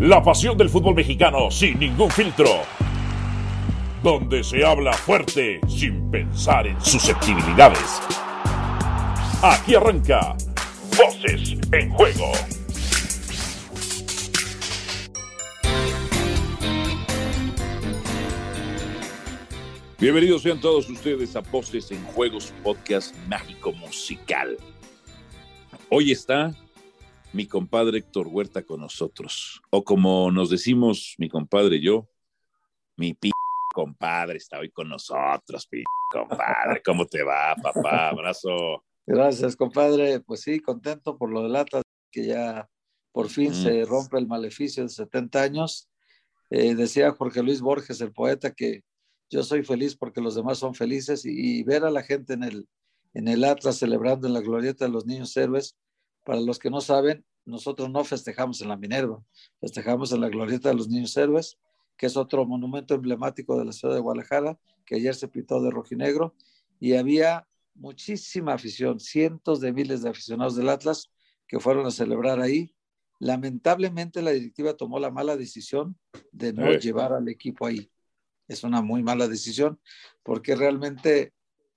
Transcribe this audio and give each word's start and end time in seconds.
La 0.00 0.22
pasión 0.22 0.56
del 0.56 0.68
fútbol 0.68 0.94
mexicano 0.94 1.50
sin 1.50 1.76
ningún 1.80 2.08
filtro. 2.08 2.62
Donde 4.00 4.44
se 4.44 4.64
habla 4.64 4.92
fuerte 4.92 5.60
sin 5.66 6.08
pensar 6.08 6.68
en 6.68 6.80
susceptibilidades. 6.80 8.00
Aquí 9.42 9.74
arranca 9.74 10.36
Voces 10.96 11.58
en 11.72 11.90
Juego. 11.90 12.30
Bienvenidos 19.98 20.42
sean 20.42 20.60
todos 20.60 20.88
ustedes 20.88 21.34
a 21.34 21.40
Voces 21.40 21.90
en 21.90 22.04
Juego, 22.04 22.38
su 22.38 22.54
podcast 22.62 23.16
mágico 23.26 23.72
musical. 23.72 24.58
Hoy 25.90 26.12
está 26.12 26.54
mi 27.32 27.46
compadre 27.46 27.98
Héctor 27.98 28.28
Huerta 28.28 28.62
con 28.62 28.80
nosotros. 28.80 29.60
O 29.70 29.84
como 29.84 30.30
nos 30.30 30.50
decimos 30.50 31.14
mi 31.18 31.28
compadre 31.28 31.76
y 31.76 31.82
yo, 31.82 32.08
mi 32.96 33.14
p 33.14 33.30
compadre 33.74 34.38
está 34.38 34.58
hoy 34.58 34.70
con 34.70 34.88
nosotros, 34.88 35.66
p 35.66 35.84
compadre. 36.10 36.82
¿Cómo 36.84 37.06
te 37.06 37.22
va, 37.22 37.54
papá? 37.62 38.08
Abrazo. 38.10 38.84
Gracias, 39.06 39.56
compadre. 39.56 40.20
Pues 40.20 40.40
sí, 40.40 40.60
contento 40.60 41.16
por 41.16 41.30
lo 41.30 41.42
del 41.42 41.56
Atlas, 41.56 41.82
que 42.10 42.26
ya 42.26 42.68
por 43.12 43.28
fin 43.28 43.54
se 43.54 43.84
mm. 43.84 43.86
rompe 43.86 44.18
el 44.18 44.26
maleficio 44.26 44.82
de 44.82 44.88
70 44.88 45.42
años. 45.42 45.88
Eh, 46.50 46.74
decía 46.74 47.12
Jorge 47.12 47.42
Luis 47.42 47.60
Borges, 47.60 48.00
el 48.00 48.12
poeta, 48.12 48.52
que 48.52 48.82
yo 49.30 49.42
soy 49.42 49.62
feliz 49.62 49.96
porque 49.96 50.20
los 50.20 50.34
demás 50.34 50.58
son 50.58 50.74
felices 50.74 51.24
y, 51.24 51.62
ver 51.62 51.84
a 51.84 51.90
la 51.90 52.02
gente 52.02 52.32
en 52.32 52.42
el, 52.42 52.68
en 53.12 53.28
el 53.28 53.44
Atlas 53.44 53.76
celebrando 53.76 54.26
en 54.26 54.34
la 54.34 54.40
glorieta 54.40 54.86
de 54.86 54.90
los 54.90 55.04
niños 55.04 55.36
héroes, 55.36 55.76
para 56.24 56.40
los 56.40 56.58
que 56.58 56.70
no 56.70 56.80
saben, 56.80 57.24
nosotros 57.48 57.90
no 57.90 58.04
festejamos 58.04 58.60
en 58.60 58.68
la 58.68 58.76
Minerva, 58.76 59.22
festejamos 59.60 60.12
en 60.12 60.20
la 60.20 60.28
glorieta 60.28 60.68
de 60.68 60.74
los 60.74 60.88
niños 60.88 61.16
héroes, 61.16 61.58
que 61.96 62.06
es 62.06 62.16
otro 62.16 62.44
monumento 62.46 62.94
emblemático 62.94 63.58
de 63.58 63.64
la 63.64 63.72
ciudad 63.72 63.94
de 63.94 64.00
Guadalajara, 64.00 64.58
que 64.84 64.96
ayer 64.96 65.14
se 65.14 65.28
pintó 65.28 65.60
de 65.62 65.70
rojinegro, 65.70 66.34
y 66.78 66.94
había 66.94 67.46
muchísima 67.74 68.54
afición, 68.54 69.00
cientos 69.00 69.60
de 69.60 69.72
miles 69.72 70.02
de 70.02 70.10
aficionados 70.10 70.56
del 70.56 70.68
Atlas 70.68 71.10
que 71.46 71.58
fueron 71.58 71.86
a 71.86 71.90
celebrar 71.90 72.40
ahí. 72.40 72.74
Lamentablemente 73.18 74.22
la 74.22 74.30
directiva 74.30 74.76
tomó 74.76 74.98
la 74.98 75.10
mala 75.10 75.36
decisión 75.36 75.98
de 76.30 76.52
no 76.52 76.70
llevar 76.72 77.12
al 77.12 77.28
equipo 77.28 77.66
ahí. 77.66 77.90
Es 78.46 78.62
una 78.62 78.82
muy 78.82 79.02
mala 79.02 79.26
decisión 79.26 79.80
porque 80.22 80.54
realmente 80.54 81.32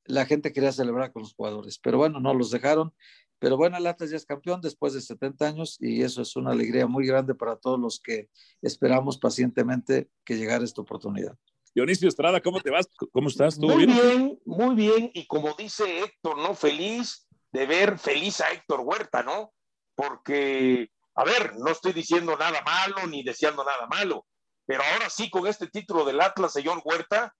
la 0.06 0.26
gente 0.26 0.52
quería 0.52 0.72
celebrar 0.72 1.12
con 1.12 1.22
los 1.22 1.34
jugadores, 1.34 1.80
pero 1.80 1.98
bueno, 1.98 2.20
no 2.20 2.34
los 2.34 2.52
dejaron. 2.52 2.94
Pero 3.42 3.58
bueno, 3.58 3.76
el 3.76 3.88
Atlas 3.88 4.12
ya 4.12 4.18
es 4.18 4.26
campeón 4.28 4.62
después 4.62 4.94
de 4.94 5.02
70 5.02 5.48
años 5.48 5.76
y 5.80 6.04
eso 6.04 6.22
es 6.22 6.36
una 6.36 6.52
alegría 6.52 6.86
muy 6.86 7.08
grande 7.08 7.34
para 7.34 7.56
todos 7.56 7.80
los 7.80 8.00
que 8.00 8.30
esperamos 8.62 9.18
pacientemente 9.18 10.12
que 10.24 10.38
llegara 10.38 10.64
esta 10.64 10.82
oportunidad. 10.82 11.36
Dionisio 11.74 12.08
Estrada, 12.08 12.40
¿cómo 12.40 12.60
te 12.60 12.70
vas? 12.70 12.88
¿Cómo 13.12 13.30
estás? 13.30 13.58
muy 13.58 13.88
bien? 13.88 14.40
muy 14.46 14.76
bien. 14.76 15.10
Y 15.16 15.26
como 15.26 15.56
dice 15.58 16.04
Héctor, 16.04 16.38
¿no? 16.38 16.54
Feliz 16.54 17.28
de 17.52 17.66
ver 17.66 17.98
feliz 17.98 18.42
a 18.42 18.52
Héctor 18.52 18.82
Huerta, 18.82 19.24
¿no? 19.24 19.52
Porque, 19.96 20.92
a 21.16 21.24
ver, 21.24 21.56
no 21.58 21.72
estoy 21.72 21.94
diciendo 21.94 22.38
nada 22.38 22.62
malo 22.62 23.08
ni 23.08 23.24
deseando 23.24 23.64
nada 23.64 23.88
malo, 23.88 24.28
pero 24.68 24.84
ahora 24.84 25.10
sí, 25.10 25.32
con 25.32 25.48
este 25.48 25.66
título 25.66 26.06
del 26.06 26.22
Atlas, 26.22 26.54
señor 26.54 26.80
Huerta, 26.86 27.34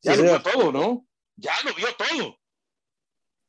ya 0.00 0.14
lo 0.14 0.22
vio 0.22 0.42
todo, 0.42 0.70
¿no? 0.70 1.06
Ya 1.34 1.54
lo 1.64 1.74
vio 1.74 1.88
todo. 1.96 2.38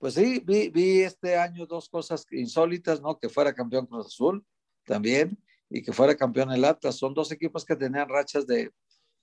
Pues 0.01 0.15
sí, 0.15 0.43
vi, 0.45 0.67
vi 0.67 1.01
este 1.01 1.37
año 1.37 1.65
dos 1.65 1.87
cosas 1.87 2.25
insólitas, 2.31 2.99
¿no? 3.01 3.17
Que 3.17 3.29
fuera 3.29 3.53
campeón 3.53 3.85
Cruz 3.85 4.07
Azul 4.07 4.45
también 4.85 5.41
y 5.69 5.81
que 5.81 5.93
fuera 5.93 6.17
campeón 6.17 6.51
el 6.51 6.65
Atlas. 6.65 6.95
Son 6.95 7.13
dos 7.13 7.31
equipos 7.31 7.63
que 7.63 7.77
tenían 7.77 8.09
rachas 8.09 8.45
de 8.45 8.73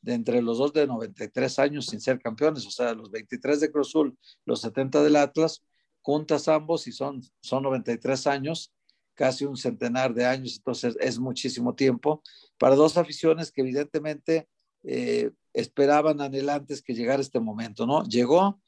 de 0.00 0.14
entre 0.14 0.42
los 0.42 0.58
dos 0.58 0.72
de 0.72 0.86
93 0.86 1.58
años 1.58 1.86
sin 1.86 2.00
ser 2.00 2.20
campeones, 2.20 2.66
o 2.66 2.70
sea, 2.70 2.94
los 2.94 3.10
23 3.10 3.60
de 3.60 3.70
Cruz 3.70 3.88
Azul, 3.88 4.16
los 4.44 4.60
70 4.60 5.02
del 5.02 5.16
Atlas, 5.16 5.64
juntas 6.00 6.48
ambos 6.48 6.86
y 6.86 6.92
son, 6.92 7.22
son 7.40 7.64
93 7.64 8.26
años, 8.26 8.72
casi 9.14 9.44
un 9.44 9.56
centenar 9.56 10.14
de 10.14 10.26
años, 10.26 10.56
entonces 10.56 10.96
es 11.00 11.18
muchísimo 11.18 11.74
tiempo 11.74 12.22
para 12.56 12.76
dos 12.76 12.96
aficiones 12.96 13.50
que 13.50 13.62
evidentemente 13.62 14.48
eh, 14.84 15.32
esperaban 15.52 16.20
anhelantes 16.20 16.82
que 16.82 16.94
llegara 16.94 17.20
este 17.20 17.40
momento, 17.40 17.84
¿no? 17.84 18.04
Llegó, 18.04 18.60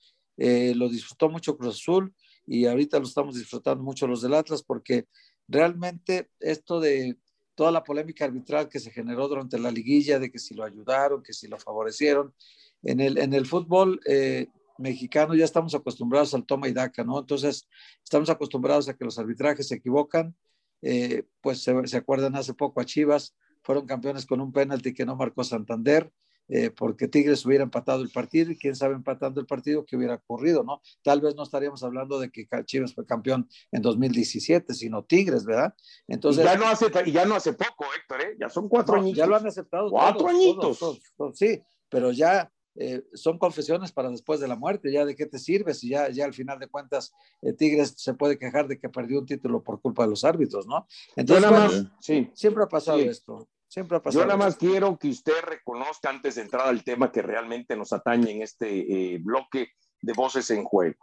eh, 0.43 0.75
lo 0.75 0.89
disfrutó 0.89 1.28
mucho 1.28 1.59
Cruz 1.59 1.77
Azul 1.77 2.15
y 2.47 2.65
ahorita 2.65 2.99
lo 2.99 3.05
estamos 3.05 3.34
disfrutando 3.34 3.84
mucho 3.84 4.06
los 4.06 4.23
del 4.23 4.33
Atlas 4.33 4.62
porque 4.62 5.06
realmente 5.47 6.31
esto 6.41 6.81
de 6.81 7.19
toda 7.55 7.71
la 7.71 7.84
polémica 7.84 8.25
arbitral 8.25 8.71
que 8.71 8.81
se 8.81 8.91
generó 8.91 9.28
durante 9.28 9.59
la 9.59 9.71
liguilla 9.71 10.19
de 10.19 10.31
que 10.31 10.39
si 10.39 10.55
lo 10.55 10.65
ayudaron, 10.65 11.23
que 11.23 11.34
si 11.34 11.47
lo 11.47 11.59
favorecieron. 11.59 12.34
En 12.83 13.01
el, 13.01 13.19
en 13.19 13.34
el 13.34 13.45
fútbol 13.45 14.01
eh, 14.06 14.47
mexicano 14.78 15.34
ya 15.34 15.45
estamos 15.45 15.75
acostumbrados 15.75 16.33
al 16.33 16.47
toma 16.47 16.69
y 16.69 16.72
daca, 16.72 17.05
¿no? 17.05 17.19
Entonces, 17.19 17.69
estamos 18.03 18.31
acostumbrados 18.31 18.89
a 18.89 18.97
que 18.97 19.05
los 19.05 19.19
arbitrajes 19.19 19.69
se 19.69 19.75
equivocan. 19.75 20.34
Eh, 20.81 21.25
pues 21.43 21.62
se, 21.62 21.87
se, 21.87 21.99
acuerdan 21.99 22.34
hace 22.34 22.55
poco 22.55 22.81
a 22.81 22.87
Chivas, 22.87 23.37
fueron 23.62 23.84
campeones 23.84 24.25
con 24.25 24.41
un 24.41 24.53
penalti 24.53 24.95
que 24.95 25.05
no 25.05 25.17
marcó 25.17 25.45
Santander. 25.45 26.11
Eh, 26.53 26.71
porque 26.71 27.06
Tigres 27.06 27.47
hubiera 27.47 27.62
empatado 27.62 28.03
el 28.03 28.11
partido 28.11 28.50
y 28.50 28.59
quién 28.59 28.75
sabe 28.75 28.94
empatando 28.94 29.41
el 29.41 29.47
partido 29.47 29.84
qué 29.87 29.97
hubiera 29.97 30.16
ocurrido, 30.16 30.65
¿no? 30.65 30.83
Tal 31.03 31.21
vez 31.21 31.37
no 31.37 31.44
estaríamos 31.44 31.84
hablando 31.84 32.19
de 32.19 32.31
que 32.31 32.49
Chivas 32.65 32.93
fue 32.93 33.06
campeón 33.06 33.49
en 33.71 33.83
2017, 33.83 34.75
sino 34.75 35.05
Tigres, 35.05 35.44
¿verdad? 35.44 35.75
Entonces, 36.09 36.43
y 36.43 36.47
ya 36.47 36.56
no 36.56 36.66
hace, 36.66 36.87
ya 37.12 37.25
no 37.25 37.37
hace 37.37 37.53
poco, 37.53 37.87
Héctor, 37.97 38.22
¿eh? 38.22 38.37
Ya 38.41 38.49
son 38.49 38.69
cuatro 38.69 38.97
años. 38.97 39.16
Ya 39.16 39.27
lo 39.27 39.37
han 39.37 39.47
aceptado. 39.47 39.91
Cuatro 39.91 40.27
añitos. 40.27 41.00
sí, 41.34 41.62
pero 41.89 42.10
ya 42.10 42.50
eh, 42.75 43.05
son 43.15 43.39
confesiones 43.39 43.93
para 43.93 44.10
después 44.10 44.41
de 44.41 44.49
la 44.49 44.56
muerte, 44.56 44.93
ya 44.93 45.05
de 45.05 45.15
qué 45.15 45.27
te 45.27 45.39
sirve 45.39 45.75
si 45.75 45.91
ya, 45.91 46.09
ya 46.10 46.25
al 46.25 46.34
final 46.34 46.59
de 46.59 46.66
cuentas 46.66 47.12
eh, 47.43 47.53
Tigres 47.53 47.94
se 47.97 48.15
puede 48.15 48.39
quejar 48.39 48.66
de 48.66 48.78
que 48.78 48.89
perdió 48.89 49.21
un 49.21 49.27
título 49.27 49.62
por 49.62 49.81
culpa 49.81 50.05
de 50.05 50.10
los 50.10 50.25
árbitros, 50.25 50.66
¿no? 50.66 50.87
Entonces, 51.15 51.87
sí. 52.00 52.31
siempre 52.34 52.65
ha 52.65 52.69
pasado 52.69 52.99
esto. 52.99 53.49
Siempre 53.71 53.99
ha 53.99 54.03
pasado. 54.03 54.25
Yo 54.25 54.27
nada 54.27 54.37
más 54.37 54.57
quiero 54.57 54.99
que 54.99 55.09
usted 55.09 55.41
reconozca 55.45 56.11
antes 56.11 56.35
de 56.35 56.43
entrar 56.43 56.67
al 56.67 56.83
tema 56.83 57.13
que 57.13 57.23
realmente 57.23 57.77
nos 57.77 57.93
atañe 57.93 58.33
en 58.33 58.43
este 58.43 59.15
eh, 59.15 59.19
bloque 59.19 59.75
de 60.03 60.13
voces 60.13 60.51
en 60.51 60.65
juego. 60.65 60.99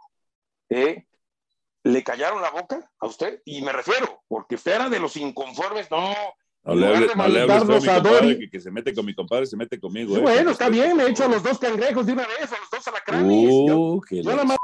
¿Eh? 0.68 1.06
¿Le 1.84 2.04
callaron 2.04 2.42
la 2.42 2.50
boca 2.50 2.90
a 3.00 3.06
usted? 3.06 3.40
Y 3.46 3.62
me 3.62 3.72
refiero, 3.72 4.22
porque 4.28 4.56
usted 4.56 4.74
era 4.74 4.90
de 4.90 5.00
los 5.00 5.16
inconformes, 5.16 5.90
no. 5.90 6.12
No 6.64 6.74
le 6.74 6.86
hables, 6.88 7.16
no 7.16 7.28
le 7.28 7.40
a 7.40 7.46
mi 7.46 7.66
compadre, 7.66 8.38
que, 8.38 8.50
que, 8.50 8.60
se 8.60 8.70
mete 8.70 8.92
con 8.92 9.06
mi 9.06 9.14
compadre, 9.14 9.46
se 9.46 9.56
mete 9.56 9.80
conmigo. 9.80 10.12
Sí, 10.12 10.20
eh, 10.20 10.22
bueno, 10.22 10.50
está 10.50 10.68
bien, 10.68 10.94
me 10.94 11.04
he 11.04 11.10
hecho 11.10 11.24
a 11.24 11.28
los 11.28 11.42
dos 11.42 11.58
cangrejos 11.58 12.04
de 12.04 12.12
una 12.12 12.26
vez, 12.26 12.52
a 12.52 12.58
los 12.58 12.68
dos 12.70 12.86
alacranes. 12.86 13.48
Uh, 13.50 13.66
yo, 13.66 14.00
yo 14.10 14.30
nada 14.30 14.44
más 14.44 14.58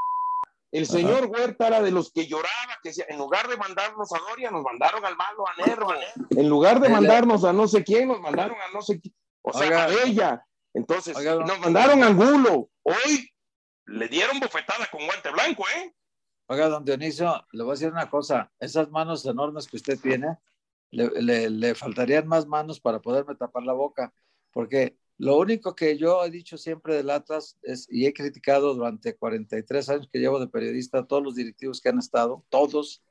el 0.74 0.86
señor 0.86 1.26
Huerta 1.26 1.68
era 1.68 1.80
de 1.80 1.92
los 1.92 2.10
que 2.10 2.26
lloraba, 2.26 2.78
que 2.82 2.88
decía, 2.88 3.06
en 3.08 3.16
lugar 3.16 3.46
de 3.46 3.56
mandarnos 3.56 4.12
a 4.12 4.18
Doria, 4.28 4.50
nos 4.50 4.64
mandaron 4.64 5.04
al 5.04 5.16
malo 5.16 5.44
a 5.46 5.64
Nervo. 5.64 5.92
En 6.30 6.48
lugar 6.48 6.80
de 6.80 6.88
mandarnos 6.88 7.44
a 7.44 7.52
no 7.52 7.68
sé 7.68 7.84
quién, 7.84 8.08
nos 8.08 8.20
mandaron 8.20 8.56
a 8.60 8.72
no 8.72 8.82
sé 8.82 9.00
quién. 9.00 9.14
O 9.42 9.52
sea, 9.52 9.84
a 9.84 9.92
ella. 10.04 10.44
Entonces, 10.72 11.16
nos 11.16 11.60
mandaron 11.60 12.02
al 12.02 12.16
Gulo. 12.16 12.70
Hoy 12.82 13.30
le 13.86 14.08
dieron 14.08 14.40
bofetada 14.40 14.86
con 14.90 15.06
guante 15.06 15.30
blanco, 15.30 15.64
¿eh? 15.76 15.94
Oiga, 16.48 16.68
don 16.68 16.84
Dionisio, 16.84 17.46
le 17.52 17.62
voy 17.62 17.70
a 17.70 17.74
decir 17.74 17.92
una 17.92 18.10
cosa. 18.10 18.50
Esas 18.58 18.90
manos 18.90 19.24
enormes 19.26 19.68
que 19.68 19.76
usted 19.76 19.96
tiene, 20.00 20.38
le, 20.90 21.50
le 21.50 21.74
faltarían 21.76 22.26
más 22.26 22.48
manos 22.48 22.80
para 22.80 23.00
poderme 23.00 23.36
tapar 23.36 23.62
la 23.62 23.74
boca. 23.74 24.12
Porque 24.52 24.96
lo 25.18 25.38
único 25.38 25.74
que 25.74 25.96
yo 25.96 26.24
he 26.24 26.30
dicho 26.30 26.58
siempre 26.58 26.96
del 26.96 27.10
Atlas 27.10 27.58
es, 27.62 27.86
y 27.90 28.06
he 28.06 28.12
criticado 28.12 28.74
durante 28.74 29.16
43 29.16 29.88
años 29.88 30.08
que 30.12 30.18
llevo 30.18 30.40
de 30.40 30.48
periodista, 30.48 31.06
todos 31.06 31.22
los 31.22 31.34
directivos 31.36 31.80
que 31.80 31.88
han 31.88 31.98
estado, 31.98 32.44
todos 32.48 33.02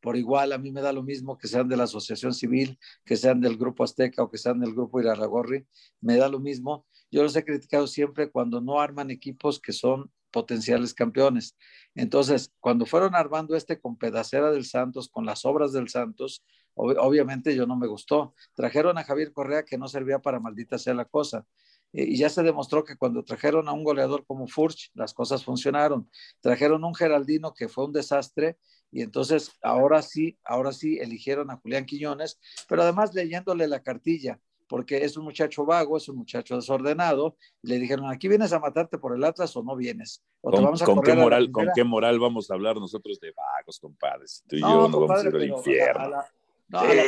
por 0.00 0.16
igual, 0.16 0.52
a 0.52 0.58
mí 0.58 0.70
me 0.70 0.80
da 0.80 0.92
lo 0.92 1.02
mismo 1.02 1.38
que 1.38 1.48
sean 1.48 1.68
de 1.68 1.76
la 1.76 1.84
Asociación 1.84 2.32
Civil, 2.32 2.78
que 3.04 3.16
sean 3.16 3.40
del 3.40 3.56
Grupo 3.56 3.82
Azteca 3.82 4.22
o 4.22 4.30
que 4.30 4.38
sean 4.38 4.60
del 4.60 4.72
Grupo 4.72 5.00
Irarragorri, 5.00 5.66
me 6.00 6.16
da 6.16 6.28
lo 6.28 6.38
mismo. 6.38 6.86
Yo 7.10 7.22
los 7.22 7.34
he 7.36 7.44
criticado 7.44 7.86
siempre 7.86 8.30
cuando 8.30 8.60
no 8.60 8.80
arman 8.80 9.10
equipos 9.10 9.60
que 9.60 9.72
son 9.72 10.10
potenciales 10.30 10.94
campeones. 10.94 11.56
Entonces, 11.94 12.52
cuando 12.60 12.86
fueron 12.86 13.14
armando 13.14 13.56
este 13.56 13.80
con 13.80 13.96
Pedacera 13.96 14.50
del 14.50 14.66
Santos, 14.66 15.08
con 15.08 15.26
las 15.26 15.44
obras 15.44 15.72
del 15.72 15.88
Santos, 15.88 16.44
obviamente 16.78 17.54
yo 17.54 17.66
no 17.66 17.76
me 17.76 17.86
gustó. 17.86 18.34
Trajeron 18.54 18.98
a 18.98 19.04
Javier 19.04 19.32
Correa 19.32 19.64
que 19.64 19.78
no 19.78 19.88
servía 19.88 20.20
para 20.20 20.40
maldita 20.40 20.78
sea 20.78 20.94
la 20.94 21.04
cosa. 21.04 21.46
y 21.92 22.16
ya 22.18 22.28
se 22.28 22.42
demostró 22.42 22.84
que 22.84 22.96
cuando 22.96 23.24
trajeron 23.24 23.66
a 23.68 23.72
un 23.72 23.82
goleador 23.82 24.26
como 24.26 24.46
Furch, 24.46 24.90
las 24.94 25.14
cosas 25.14 25.44
funcionaron. 25.44 26.10
Trajeron 26.40 26.84
un 26.84 26.94
Geraldino 26.94 27.54
que 27.54 27.68
fue 27.68 27.86
un 27.86 27.92
desastre 27.92 28.58
y 28.90 29.02
entonces 29.02 29.52
ahora 29.62 30.02
sí, 30.02 30.38
ahora 30.44 30.72
sí 30.72 30.98
eligieron 30.98 31.50
a 31.50 31.56
Julián 31.56 31.84
Quiñones, 31.84 32.40
pero 32.68 32.82
además 32.82 33.14
leyéndole 33.14 33.68
la 33.68 33.82
cartilla, 33.82 34.40
porque 34.68 35.04
es 35.04 35.16
un 35.16 35.24
muchacho 35.24 35.64
vago, 35.64 35.96
es 35.96 36.08
un 36.08 36.16
muchacho 36.16 36.56
desordenado, 36.56 37.36
le 37.62 37.78
dijeron, 37.78 38.10
aquí 38.10 38.28
vienes 38.28 38.52
a 38.52 38.60
matarte 38.60 38.98
por 38.98 39.14
el 39.14 39.24
Atlas 39.24 39.56
o 39.56 39.62
no 39.62 39.76
vienes. 39.76 40.22
O 40.40 40.50
¿Con, 40.50 40.64
vamos 40.64 40.82
a 40.82 40.84
¿con 40.84 41.02
qué 41.02 41.14
moral, 41.14 41.50
¿Con 41.50 41.68
qué 41.74 41.84
moral 41.84 42.18
vamos 42.18 42.50
a 42.50 42.54
hablar 42.54 42.76
nosotros 42.76 43.18
de 43.20 43.32
vagos, 43.32 43.78
compadres? 43.78 44.44
Tú 44.48 44.56
y 44.56 44.60
yo 44.60 44.88
no 44.88 45.00
vamos 45.00 45.24
a 45.24 45.28
ir 45.28 45.34
al 45.34 45.44
infierno. 45.44 46.24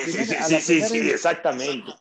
Sí, 0.04 0.12
sí, 0.12 0.60
sí, 0.60 0.80
sí, 0.82 1.10
exactamente. 1.10 1.92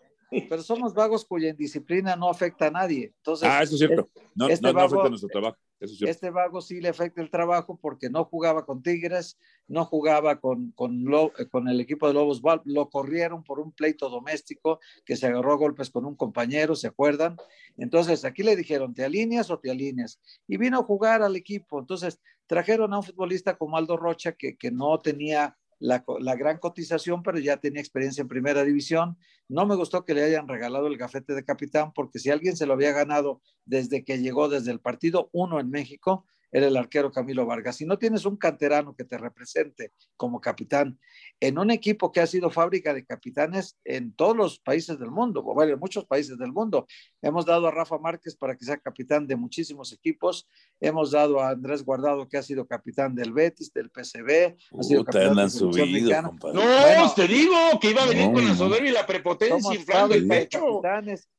pero 0.48 0.62
somos 0.62 0.94
vagos 0.94 1.26
cuya 1.26 1.50
indisciplina 1.50 2.16
no 2.16 2.30
afecta 2.30 2.68
a 2.68 2.72
nadie. 2.72 3.14
Entonces, 3.18 3.50
ah, 3.50 3.64
eso 3.64 3.74
es 3.76 3.80
cierto. 3.80 4.10
No, 4.36 4.48
este 4.48 4.72
no, 4.72 4.80
afecta 4.80 5.06
a 5.06 5.10
nuestro 5.10 5.30
trabajo. 5.30 5.58
este 5.80 6.30
vago 6.30 6.62
sí 6.62 6.80
le 6.82 6.90
afecta 6.90 7.22
el 7.22 7.32
trabajo 7.32 7.80
porque 7.82 8.10
no 8.10 8.26
jugaba 8.26 8.66
con 8.66 8.84
Tigres, 8.84 9.38
no 9.68 9.86
jugaba 9.86 10.40
con, 10.40 10.72
con, 10.72 11.06
con 11.50 11.68
el 11.68 11.80
equipo 11.80 12.08
de 12.08 12.14
Lobos, 12.14 12.42
lo 12.66 12.90
corrieron 12.90 13.44
por 13.44 13.60
un 13.60 13.72
pleito 13.72 14.10
doméstico 14.10 14.80
que 15.06 15.16
se 15.16 15.28
agarró 15.28 15.54
a 15.54 15.58
golpes 15.58 15.90
con 15.90 16.06
un 16.06 16.16
compañero, 16.16 16.76
¿se 16.76 16.88
acuerdan? 16.88 17.38
Entonces 17.78 18.24
aquí 18.24 18.44
le 18.44 18.56
dijeron, 18.56 18.94
¿te 18.94 19.04
alineas 19.04 19.50
o 19.50 19.60
te 19.60 19.72
alineas? 19.72 20.20
Y 20.48 20.58
vino 20.58 20.80
a 20.80 20.84
jugar 20.84 21.24
al 21.24 21.36
equipo. 21.36 21.80
Entonces 21.80 22.20
trajeron 22.46 22.94
a 22.94 22.98
un 22.98 23.04
futbolista 23.04 23.58
como 23.58 23.78
Aldo 23.78 23.98
Rocha 23.98 24.34
que, 24.34 24.58
que 24.58 24.72
no 24.72 25.00
tenía 25.00 25.58
la, 25.80 26.04
gran 26.36 26.60
cotización, 26.60 27.24
pero 27.24 27.40
ya 27.40 27.58
tenía 27.58 27.82
experiencia 27.82 28.22
en 28.22 28.28
primera 28.28 28.64
división. 28.64 29.18
No 29.48 29.66
me 29.66 29.76
gustó 29.76 30.06
que 30.06 30.14
le 30.14 30.24
hayan 30.24 30.48
regalado 30.48 30.88
el 30.88 30.98
gafete 30.98 31.34
de 31.34 31.46
capitán, 31.46 31.94
porque 31.94 32.20
si 32.20 32.30
alguien 32.30 32.56
se 32.56 32.66
lo 32.66 32.74
había 32.74 32.92
ganado 32.92 33.42
desde 33.66 34.04
que 34.04 34.20
llegó 34.20 34.50
desde 34.50 34.72
el 34.72 34.80
partido 34.80 35.30
uno 35.32 35.60
en 35.60 35.70
México, 35.70 36.26
era 36.52 36.68
el 36.68 36.78
arquero 36.78 37.12
Camilo 37.12 37.46
Vargas. 37.46 37.78
Si 37.78 37.86
no 37.86 37.98
tienes 37.98 38.26
un 38.26 38.38
canterano 38.38 38.96
que 38.96 39.04
te 39.04 39.18
represente 39.18 39.94
como 40.16 40.42
capitán 40.42 41.00
en 41.40 41.58
un 41.58 41.72
equipo 41.72 42.12
que 42.12 42.22
ha 42.22 42.28
sido 42.28 42.50
fábrica 42.50 42.94
de 42.94 43.06
capitanes 43.06 43.78
en 43.84 44.14
todos 44.14 44.36
los 44.36 44.60
países 44.60 45.00
del 45.00 45.12
mundo, 45.12 45.42
bueno, 45.42 45.74
en 45.74 45.80
muchos 45.80 46.06
países 46.06 46.38
del 46.38 46.52
mundo, 46.52 46.88
hemos 47.22 47.46
dado 47.46 47.68
a 47.68 47.72
Rafa 47.72 47.98
Márquez 47.98 48.36
para 48.36 48.56
que 48.56 48.66
sea 48.66 48.78
capitán 48.78 49.28
de 49.28 49.36
muchísimos 49.36 49.94
equipos, 49.94 50.48
hemos 50.80 51.12
dado 51.12 51.40
a 51.40 51.50
Andrés 51.50 51.84
Guardado 51.84 52.28
que 52.28 52.38
ha 52.38 52.44
sido 52.44 52.66
capitán 52.66 53.16
del 53.16 53.32
Betis, 53.34 53.72
del 53.74 53.90
PCB, 53.90 54.58
ha 54.80 54.84
sido 54.84 55.04
capitán 55.04 55.36
de 55.36 55.50
subido, 55.50 56.22
No, 56.54 57.14
te 57.14 57.28
digo 57.28 57.56
que 57.80 57.92
iba 57.92 58.04
a 58.04 58.08
venir 58.08 58.32
con 58.32 58.46
la 58.46 58.56
soberbia 58.56 58.90
y 58.92 58.94
la 58.94 59.06
prepotencia 59.06 59.76
inflando 59.76 60.16
el 60.16 60.28
pecho. 60.28 60.82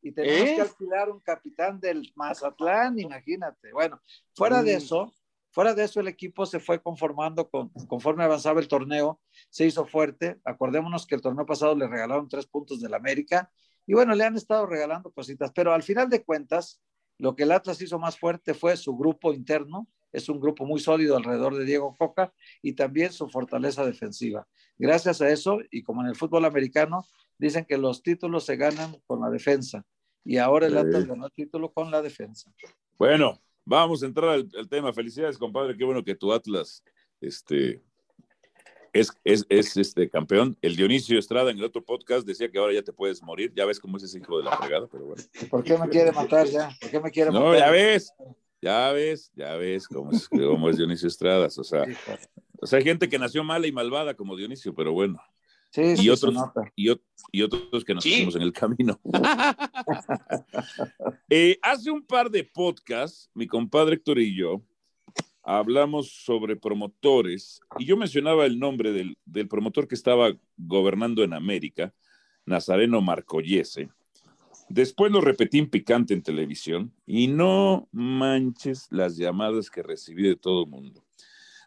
Y 0.03 0.13
tenemos 0.13 0.45
que 0.45 0.55
¿Eh? 0.55 0.61
alquilar 0.61 1.11
un 1.11 1.21
capitán 1.21 1.81
del 1.81 2.11
Mazatlán, 2.15 2.99
imagínate. 2.99 3.73
Bueno, 3.73 4.01
fuera 4.35 4.63
de 4.63 4.75
eso, 4.75 5.00
Fuera 5.51 5.75
de 5.75 5.85
eso, 5.85 6.01
el 6.01 6.09
equipo 6.09 6.47
se 6.47 6.61
fue 6.61 6.81
conformando 6.81 7.49
con, 7.49 7.71
conforme 7.89 8.25
avanzaba 8.25 8.61
el 8.61 8.69
torneo, 8.69 9.21
se 9.49 9.67
hizo 9.67 9.85
fuerte. 9.85 10.39
Acordémonos 10.45 11.07
que 11.07 11.17
el 11.17 11.21
torneo 11.21 11.45
pasado 11.47 11.75
le 11.75 11.89
regalaron 11.89 12.29
tres 12.29 12.47
puntos 12.47 12.81
del 12.81 12.95
América 12.95 13.51
y 13.87 13.95
bueno, 13.95 14.15
le 14.15 14.25
han 14.25 14.37
estado 14.37 14.67
regalando 14.67 15.11
cositas, 15.11 15.51
pero 15.53 15.75
al 15.75 15.83
final 15.83 16.09
de 16.09 16.23
cuentas, 16.23 16.81
lo 17.19 17.35
que 17.35 17.43
el 17.43 17.53
Atlas 17.53 17.83
hizo 17.83 17.99
más 17.99 18.17
fuerte 18.17 18.55
fue 18.55 18.77
su 18.77 18.97
grupo 18.97 19.33
interno, 19.33 19.89
es 20.13 20.29
un 20.29 20.41
grupo 20.41 20.65
muy 20.65 20.79
sólido 20.79 21.17
alrededor 21.17 21.57
de 21.57 21.65
Diego 21.65 21.97
Coca 21.99 22.33
y 22.63 22.75
también 22.75 23.13
su 23.13 23.29
fortaleza 23.29 23.85
defensiva. 23.85 24.47
Gracias 24.79 25.21
a 25.21 25.29
eso, 25.29 25.59
y 25.71 25.83
como 25.83 26.03
en 26.03 26.09
el 26.09 26.17
fútbol 26.17 26.45
americano, 26.45 27.05
dicen 27.39 27.65
que 27.65 27.79
los 27.79 28.03
títulos 28.03 28.47
se 28.47 28.57
ganan 28.57 28.97
con 29.07 29.21
la 29.21 29.31
defensa 29.31 29.85
y 30.25 30.37
ahora 30.37 30.67
el 30.67 30.79
Atlas 30.79 31.07
ganó 31.07 31.27
el 31.27 31.33
título 31.33 31.73
con 31.73 31.91
la 31.91 32.01
defensa. 32.03 32.53
Bueno, 32.99 33.41
Vamos 33.71 34.03
a 34.03 34.07
entrar 34.07 34.31
al, 34.31 34.69
tema. 34.69 34.93
Felicidades, 34.93 35.39
compadre. 35.39 35.77
Qué 35.77 35.85
bueno 35.85 36.03
que 36.03 36.17
tu 36.17 36.33
Atlas 36.33 36.83
este, 37.21 37.81
es, 38.93 39.13
es, 39.23 39.47
es, 39.49 39.77
este 39.77 40.11
campeón. 40.11 40.59
El 40.61 40.75
Dionisio 40.75 41.17
Estrada 41.21 41.53
en 41.53 41.59
el 41.59 41.63
otro 41.63 41.81
podcast 41.85 42.27
decía 42.27 42.51
que 42.51 42.59
ahora 42.59 42.73
ya 42.73 42.83
te 42.83 42.93
puedes 42.93 43.23
morir. 43.23 43.53
Ya 43.55 43.65
ves 43.67 43.79
cómo 43.79 43.97
es 43.97 44.03
ese 44.03 44.19
hijo 44.19 44.39
de 44.39 44.45
la 44.45 44.57
fregada, 44.57 44.89
pero 44.91 45.05
bueno. 45.05 45.23
¿Por 45.49 45.63
qué 45.63 45.79
me 45.79 45.89
quiere 45.89 46.11
matar 46.11 46.49
ya? 46.49 46.77
¿Por 46.81 46.91
qué 46.91 46.99
me 46.99 47.13
quiere 47.13 47.31
no, 47.31 47.57
ya 47.57 47.71
ves. 47.71 48.13
Ya 48.61 48.91
ves, 48.91 49.31
ya 49.37 49.55
ves 49.55 49.87
cómo 49.87 50.11
es, 50.11 50.29
cómo 50.29 50.69
es 50.69 50.77
Dionisio 50.77 51.07
Estrada. 51.07 51.47
O 51.47 51.63
sea, 51.63 51.85
o 52.61 52.67
sea, 52.67 52.81
hay 52.81 52.85
gente 52.85 53.09
que 53.09 53.21
nació 53.21 53.45
mala 53.45 53.69
y 53.69 53.73
malvada 53.73 54.15
como 54.15 54.37
Dionisio, 54.37 54.75
pero 54.75 54.93
bueno 54.93 55.23
y, 55.77 56.09
otros, 56.09 56.35
y, 56.75 57.43
otros 57.43 57.85
que 57.85 57.95
nos 57.95 58.05
pusimos 58.05 58.37
en 58.37 58.43
el 58.43 58.53
camino. 58.53 59.01
Eh, 61.33 61.59
hace 61.63 61.93
un 61.93 62.03
par 62.03 62.29
de 62.29 62.43
podcasts, 62.43 63.31
mi 63.35 63.47
compadre 63.47 63.95
Héctor 63.95 64.19
y 64.19 64.35
yo 64.35 64.61
hablamos 65.43 66.11
sobre 66.11 66.57
promotores 66.57 67.61
y 67.79 67.85
yo 67.85 67.97
mencionaba 67.97 68.47
el 68.47 68.59
nombre 68.59 68.93
del, 68.93 69.17
del 69.25 69.49
promotor 69.49 69.87
que 69.87 69.95
estaba 69.95 70.37
gobernando 70.57 71.23
en 71.23 71.33
América, 71.33 71.95
Nazareno 72.45 73.01
Marcoyese. 73.01 73.91
Después 74.69 75.11
lo 75.11 75.21
repetí 75.21 75.59
en 75.59 75.71
picante 75.71 76.15
en 76.15 76.23
televisión 76.23 76.93
y 77.07 77.27
no 77.27 77.89
manches 77.93 78.87
las 78.91 79.17
llamadas 79.17 79.71
que 79.71 79.83
recibí 79.83 80.23
de 80.23 80.37
todo 80.37 80.65
el 80.65 80.71
mundo. 80.71 81.05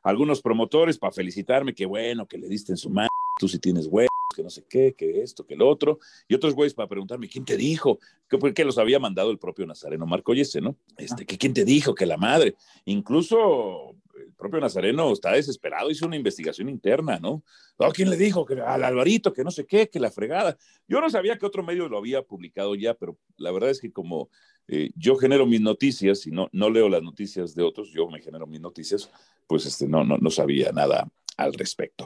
Algunos 0.03 0.41
promotores 0.41 0.97
para 0.97 1.13
felicitarme, 1.13 1.73
que 1.73 1.85
bueno, 1.85 2.27
que 2.27 2.37
le 2.37 2.47
diste 2.47 2.73
en 2.73 2.77
su 2.77 2.89
mano 2.89 3.09
tú 3.39 3.47
sí 3.47 3.59
tienes 3.59 3.87
huevos, 3.87 4.09
que 4.35 4.43
no 4.43 4.49
sé 4.49 4.65
qué, 4.67 4.93
que 4.93 5.21
esto, 5.21 5.45
que 5.45 5.55
lo 5.55 5.69
otro, 5.69 5.99
y 6.27 6.35
otros 6.35 6.53
güeyes 6.53 6.73
para 6.73 6.89
preguntarme, 6.89 7.27
¿quién 7.27 7.45
te 7.45 7.57
dijo? 7.57 7.99
Que, 8.27 8.53
que 8.53 8.65
los 8.65 8.77
había 8.77 8.99
mandado 8.99 9.31
el 9.31 9.37
propio 9.37 9.65
Nazareno 9.65 10.05
Marco 10.05 10.33
Yese, 10.33 10.61
¿no? 10.61 10.75
Este, 10.97 11.25
que 11.25 11.37
quién 11.37 11.53
te 11.53 11.65
dijo, 11.65 11.93
que 11.93 12.05
la 12.05 12.17
madre. 12.17 12.55
Incluso 12.85 13.95
el 14.15 14.33
propio 14.33 14.59
Nazareno 14.59 15.11
está 15.11 15.31
desesperado, 15.31 15.91
hizo 15.91 16.05
una 16.05 16.15
investigación 16.15 16.69
interna, 16.69 17.19
¿no? 17.19 17.43
Oh, 17.77 17.91
¿Quién 17.91 18.09
le 18.09 18.17
dijo? 18.17 18.45
Que 18.45 18.59
al 18.59 18.83
Alvarito, 18.83 19.33
que 19.33 19.43
no 19.43 19.51
sé 19.51 19.65
qué, 19.65 19.89
que 19.89 19.99
la 19.99 20.11
fregada. 20.11 20.57
Yo 20.87 21.01
no 21.01 21.09
sabía 21.09 21.37
que 21.37 21.45
otro 21.45 21.63
medio 21.63 21.87
lo 21.89 21.97
había 21.97 22.23
publicado 22.23 22.75
ya, 22.75 22.93
pero 22.93 23.17
la 23.37 23.51
verdad 23.51 23.69
es 23.69 23.79
que 23.79 23.91
como 23.91 24.29
eh, 24.67 24.91
yo 24.95 25.15
genero 25.15 25.45
mis 25.45 25.61
noticias 25.61 26.25
y 26.27 26.31
no, 26.31 26.49
no 26.51 26.69
leo 26.69 26.89
las 26.89 27.03
noticias 27.03 27.55
de 27.55 27.63
otros, 27.63 27.91
yo 27.91 28.09
me 28.09 28.21
genero 28.21 28.47
mis 28.47 28.61
noticias, 28.61 29.09
pues 29.47 29.65
este, 29.65 29.87
no, 29.87 30.03
no, 30.03 30.17
no 30.17 30.29
sabía 30.29 30.71
nada 30.71 31.09
al 31.37 31.53
respecto. 31.53 32.05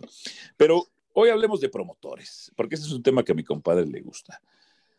Pero 0.55 0.87
Hoy 1.19 1.29
hablemos 1.29 1.59
de 1.59 1.69
promotores, 1.69 2.51
porque 2.55 2.75
ese 2.75 2.85
es 2.85 2.91
un 2.91 3.01
tema 3.01 3.23
que 3.23 3.31
a 3.31 3.35
mi 3.35 3.43
compadre 3.43 3.87
le 3.87 4.01
gusta. 4.01 4.39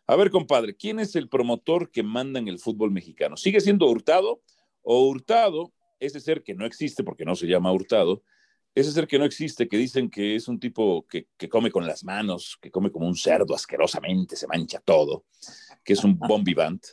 A 0.05 0.17
ver, 0.17 0.33
compadre, 0.33 0.75
¿quién 0.75 0.99
es 0.99 1.15
el 1.15 1.29
promotor 1.29 1.93
que 1.93 2.03
manda 2.03 2.41
en 2.41 2.49
el 2.49 2.59
fútbol 2.59 2.91
mexicano? 2.91 3.37
¿Sigue 3.37 3.61
siendo 3.61 3.87
Hurtado? 3.87 4.43
¿O 4.83 5.07
Hurtado, 5.07 5.73
ese 6.01 6.19
ser 6.19 6.43
que 6.43 6.57
no 6.57 6.67
existe 6.67 7.05
porque 7.05 7.25
no 7.25 7.37
se 7.37 7.47
llama 7.47 7.71
Hurtado, 7.71 8.25
ese 8.75 8.91
ser 8.91 9.07
que 9.07 9.17
no 9.17 9.25
existe, 9.25 9.69
que 9.69 9.77
dicen 9.77 10.11
que 10.11 10.35
es 10.35 10.49
un 10.49 10.59
tipo 10.59 11.07
que, 11.07 11.29
come 11.49 11.71
con 11.71 11.87
las 11.87 12.03
manos, 12.03 12.59
que 12.61 12.73
come 12.73 12.91
como 12.91 13.07
un 13.07 13.15
cerdo 13.15 13.55
asquerosamente, 13.55 14.35
se 14.35 14.49
mancha 14.49 14.81
todo, 14.81 15.25
que 15.85 15.93
es 15.93 16.03
un 16.03 16.19
bombivant? 16.19 16.85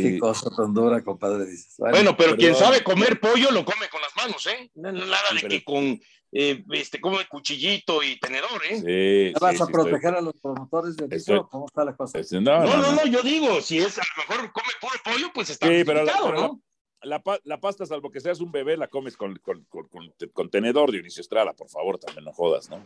Qué 0.00 0.16
eh, 0.16 0.18
cosa 0.18 0.50
tan 0.50 0.74
dura, 0.74 1.02
compadre. 1.04 1.46
Bueno, 1.78 2.16
pero, 2.16 2.36
quien 2.36 2.54
sabe 2.56 2.82
comer 2.82 3.20
pollo 3.20 3.52
lo 3.52 3.64
come 3.64 3.88
con 3.88 4.00
las 4.00 4.14
manos, 4.16 4.44
¿eh? 4.46 4.70
Nada 4.74 5.06
de 5.40 5.48
que 5.48 5.62
con 5.62 6.00
eh, 6.32 6.64
este, 6.72 7.00
como 7.00 7.18
de 7.18 7.28
cuchillito 7.28 8.02
y 8.02 8.18
tenedor, 8.18 8.60
¿eh? 8.68 9.32
Sí, 9.32 9.38
¿Vas 9.40 9.60
a 9.60 9.66
proteger 9.66 10.14
a 10.14 10.20
los 10.20 10.34
promotores 10.42 10.96
de 10.96 11.14
eso? 11.14 11.48
¿Cómo 11.48 11.66
está 11.66 11.84
la 11.84 11.94
cosa? 11.94 12.18
No 12.32 12.40
no, 12.40 12.92
no 12.92 13.06
yo 13.06 13.22
digo, 13.22 13.60
si 13.60 13.78
es 13.78 13.96
a 13.98 14.02
lo 14.02 14.22
mejor 14.22 14.52
come 14.52 14.68
puro 14.80 14.94
pollo, 15.04 15.30
pues 15.32 15.50
está 15.50 15.68
sí, 15.68 15.84
pero 15.84 16.02
la, 16.02 16.12
¿no? 16.12 16.60
La, 17.02 17.22
la, 17.44 17.60
pasta, 17.60 17.86
salvo 17.86 18.10
que 18.10 18.18
seas 18.18 18.40
un 18.40 18.50
bebé, 18.50 18.76
la 18.76 18.88
comes 18.88 19.16
con, 19.16 19.36
con, 19.36 19.64
con, 19.66 19.88
con 20.32 20.50
tenedor, 20.50 20.90
Dionisio 20.90 21.20
Estrada, 21.20 21.52
por 21.52 21.68
favor, 21.68 21.98
también 21.98 22.24
no 22.24 22.32
jodas, 22.32 22.68
¿no? 22.68 22.84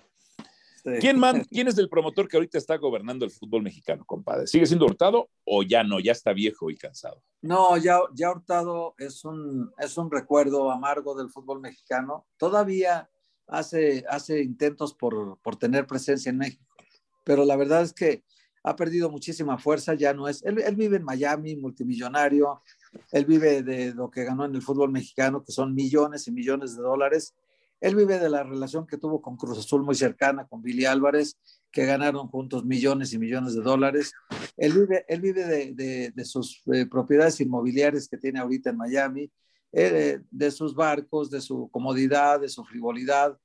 ¿Quién, 1.00 1.18
man, 1.18 1.44
¿Quién 1.50 1.68
es 1.68 1.78
el 1.78 1.88
promotor 1.88 2.28
que 2.28 2.36
ahorita 2.36 2.58
está 2.58 2.76
gobernando 2.76 3.24
el 3.24 3.30
fútbol 3.30 3.62
mexicano, 3.62 4.04
compadre? 4.04 4.46
¿Sigue 4.46 4.66
siendo 4.66 4.86
Hurtado 4.86 5.28
o 5.44 5.62
ya 5.62 5.84
no? 5.84 6.00
Ya 6.00 6.12
está 6.12 6.32
viejo 6.32 6.70
y 6.70 6.76
cansado. 6.76 7.22
No, 7.42 7.76
ya, 7.76 8.00
ya 8.14 8.30
Hurtado 8.30 8.94
es 8.98 9.24
un, 9.24 9.72
es 9.78 9.96
un 9.96 10.10
recuerdo 10.10 10.70
amargo 10.70 11.14
del 11.14 11.30
fútbol 11.30 11.60
mexicano. 11.60 12.26
Todavía 12.36 13.08
hace, 13.46 14.04
hace 14.08 14.42
intentos 14.42 14.94
por, 14.94 15.38
por 15.40 15.56
tener 15.56 15.86
presencia 15.86 16.30
en 16.30 16.38
México, 16.38 16.64
pero 17.24 17.44
la 17.44 17.56
verdad 17.56 17.82
es 17.82 17.92
que 17.92 18.24
ha 18.64 18.76
perdido 18.76 19.10
muchísima 19.10 19.56
fuerza, 19.58 19.94
ya 19.94 20.12
no 20.12 20.28
es, 20.28 20.44
él, 20.44 20.58
él, 20.58 20.76
vive 20.76 20.96
en 20.96 21.04
Miami, 21.04 21.56
multimillonario, 21.56 22.60
él 23.12 23.24
vive 23.24 23.62
de 23.62 23.94
lo 23.94 24.10
que 24.10 24.24
ganó 24.24 24.44
en 24.44 24.54
el 24.54 24.62
fútbol 24.62 24.90
mexicano, 24.90 25.42
que 25.42 25.52
son 25.52 25.74
millones 25.74 26.26
y 26.26 26.32
millones 26.32 26.76
de 26.76 26.82
dólares, 26.82 27.34
él 27.80 27.94
vive 27.94 28.18
de 28.18 28.28
la 28.28 28.42
relación 28.42 28.86
que 28.86 28.98
tuvo 28.98 29.22
con 29.22 29.36
Cruz 29.36 29.58
Azul 29.58 29.82
muy 29.82 29.94
cercana, 29.94 30.46
con 30.46 30.62
Billy 30.62 30.84
Álvarez, 30.84 31.38
que 31.70 31.84
ganaron 31.84 32.28
juntos 32.28 32.64
millones 32.64 33.12
y 33.12 33.18
millones 33.18 33.54
de 33.54 33.62
dólares. 33.62 34.12
Él 34.56 34.72
vive, 34.72 35.04
él 35.08 35.20
vive 35.20 35.72
de, 35.74 36.24
sus 36.24 36.62
eh, 36.72 36.86
propiedades 36.86 37.40
inmobiliarias 37.40 38.08
que 38.08 38.16
tiene 38.16 38.40
ahorita 38.40 38.70
en 38.70 38.76
Miami, 38.76 39.30
eh, 39.72 40.20
de 40.30 40.50
sus 40.50 40.74
barcos, 40.74 41.30
de 41.30 41.40
su 41.40 41.68
comodidad, 41.70 42.40
de 42.40 42.48
su 42.48 42.64
frivolidad. 42.64 43.38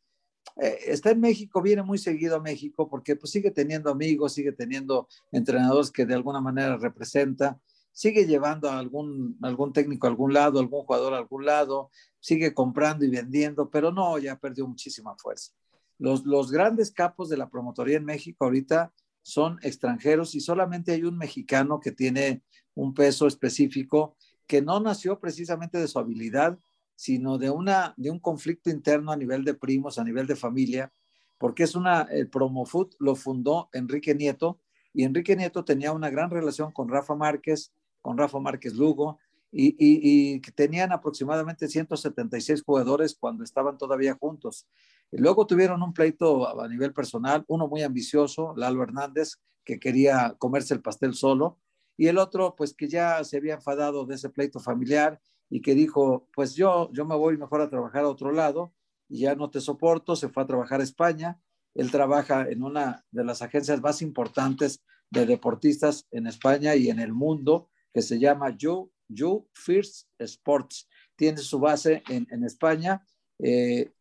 Eh, 0.61 0.79
está 0.87 1.11
en 1.11 1.19
México, 1.19 1.61
viene 1.61 1.83
muy 1.83 1.97
seguido 1.97 2.37
a 2.37 2.41
México 2.41 2.89
porque 2.89 3.15
pues, 3.15 3.31
sigue 3.31 3.51
teniendo 3.51 3.89
amigos, 3.89 4.33
sigue 4.33 4.51
teniendo 4.51 5.07
entrenadores 5.31 5.91
que 5.91 6.05
de 6.05 6.13
alguna 6.13 6.41
manera 6.41 6.77
representa, 6.77 7.59
sigue 7.93 8.25
llevando 8.25 8.69
a 8.69 8.79
algún, 8.79 9.37
algún 9.41 9.71
técnico 9.71 10.07
a 10.07 10.09
algún 10.09 10.33
lado, 10.33 10.59
algún 10.59 10.81
jugador 10.81 11.13
a 11.13 11.17
algún 11.17 11.45
lado, 11.45 11.91
sigue 12.19 12.53
comprando 12.53 13.05
y 13.05 13.09
vendiendo, 13.09 13.69
pero 13.69 13.91
no, 13.91 14.17
ya 14.17 14.37
perdió 14.37 14.67
muchísima 14.67 15.15
fuerza. 15.15 15.53
Los, 15.99 16.25
los 16.25 16.51
grandes 16.51 16.91
capos 16.91 17.29
de 17.29 17.37
la 17.37 17.49
promotoría 17.49 17.97
en 17.97 18.05
México 18.05 18.43
ahorita 18.43 18.91
son 19.21 19.59
extranjeros 19.61 20.35
y 20.35 20.41
solamente 20.41 20.91
hay 20.91 21.03
un 21.03 21.17
mexicano 21.17 21.79
que 21.79 21.91
tiene 21.91 22.43
un 22.73 22.93
peso 22.93 23.27
específico 23.27 24.17
que 24.47 24.61
no 24.61 24.79
nació 24.79 25.19
precisamente 25.19 25.77
de 25.77 25.87
su 25.87 25.99
habilidad, 25.99 26.59
sino 26.95 27.37
de, 27.37 27.49
una, 27.49 27.93
de 27.95 28.09
un 28.09 28.19
conflicto 28.19 28.69
interno 28.69 29.11
a 29.11 29.17
nivel 29.17 29.43
de 29.45 29.53
primos, 29.53 29.97
a 29.97 30.03
nivel 30.03 30.27
de 30.27 30.35
familia, 30.35 30.91
porque 31.37 31.63
es 31.63 31.75
una, 31.75 32.03
el 32.03 32.29
Promofood 32.29 32.93
lo 32.99 33.15
fundó 33.15 33.69
Enrique 33.73 34.15
Nieto, 34.15 34.59
Y 34.93 35.03
Enrique 35.03 35.35
Nieto 35.35 35.65
tenía 35.65 35.91
una 35.91 36.09
gran 36.09 36.29
relación 36.29 36.71
con 36.71 36.87
Rafa 36.87 37.15
Márquez, 37.15 37.73
con 38.03 38.19
Rafa 38.19 38.39
Márquez 38.39 38.75
Lugo, 38.75 39.17
y, 39.55 39.75
y, 39.77 40.39
tenían 40.55 40.91
aproximadamente 40.91 41.67
176 41.67 42.63
jugadores 42.63 43.15
cuando 43.19 43.43
estaban 43.43 43.77
todavía 43.77 44.15
juntos. 44.19 44.67
Y 45.11 45.17
luego 45.17 45.45
tuvieron 45.45 45.83
un 45.83 45.93
pleito 45.93 46.59
a 46.59 46.67
nivel 46.67 46.91
personal, 46.91 47.43
uno 47.47 47.67
muy 47.67 47.83
ambicioso, 47.83 48.55
Lalo 48.57 48.81
Hernández, 48.81 49.35
que 49.63 49.79
quería 49.79 50.35
comerse 50.39 50.73
el 50.73 50.81
pastel 50.81 51.13
solo, 51.13 51.59
y 51.97 52.07
el 52.07 52.17
otro, 52.17 52.55
pues 52.55 52.73
que 52.73 52.87
ya 52.87 53.23
se 53.23 53.37
había 53.37 53.55
enfadado 53.55 54.05
de 54.05 54.15
ese 54.15 54.29
pleito 54.29 54.59
familiar 54.59 55.21
y 55.49 55.61
que 55.61 55.75
dijo, 55.75 56.27
pues 56.33 56.55
yo, 56.55 56.91
yo 56.91 57.05
me 57.05 57.15
voy 57.15 57.37
mejor 57.37 57.61
a 57.61 57.69
trabajar 57.69 58.05
a 58.05 58.09
otro 58.09 58.31
lado 58.31 58.73
y 59.07 59.19
ya 59.19 59.35
no 59.35 59.51
te 59.51 59.61
soporto, 59.61 60.15
se 60.15 60.29
fue 60.29 60.43
a 60.43 60.47
trabajar 60.47 60.81
a 60.81 60.83
España. 60.83 61.39
Él 61.75 61.91
trabaja 61.91 62.49
en 62.49 62.63
una 62.63 63.05
de 63.11 63.23
las 63.23 63.43
agencias 63.43 63.81
más 63.81 64.01
importantes 64.01 64.83
de 65.11 65.27
deportistas 65.27 66.07
en 66.09 66.25
España 66.25 66.75
y 66.75 66.89
en 66.89 66.99
el 66.99 67.13
mundo, 67.13 67.69
que 67.93 68.01
se 68.01 68.19
llama 68.19 68.55
You, 68.57 68.91
you 69.07 69.47
First 69.53 70.07
Sports. 70.17 70.89
Tiene 71.15 71.37
su 71.37 71.59
base 71.59 72.03
en, 72.09 72.27
en 72.31 72.43
España. 72.43 73.05
Eh, 73.39 73.91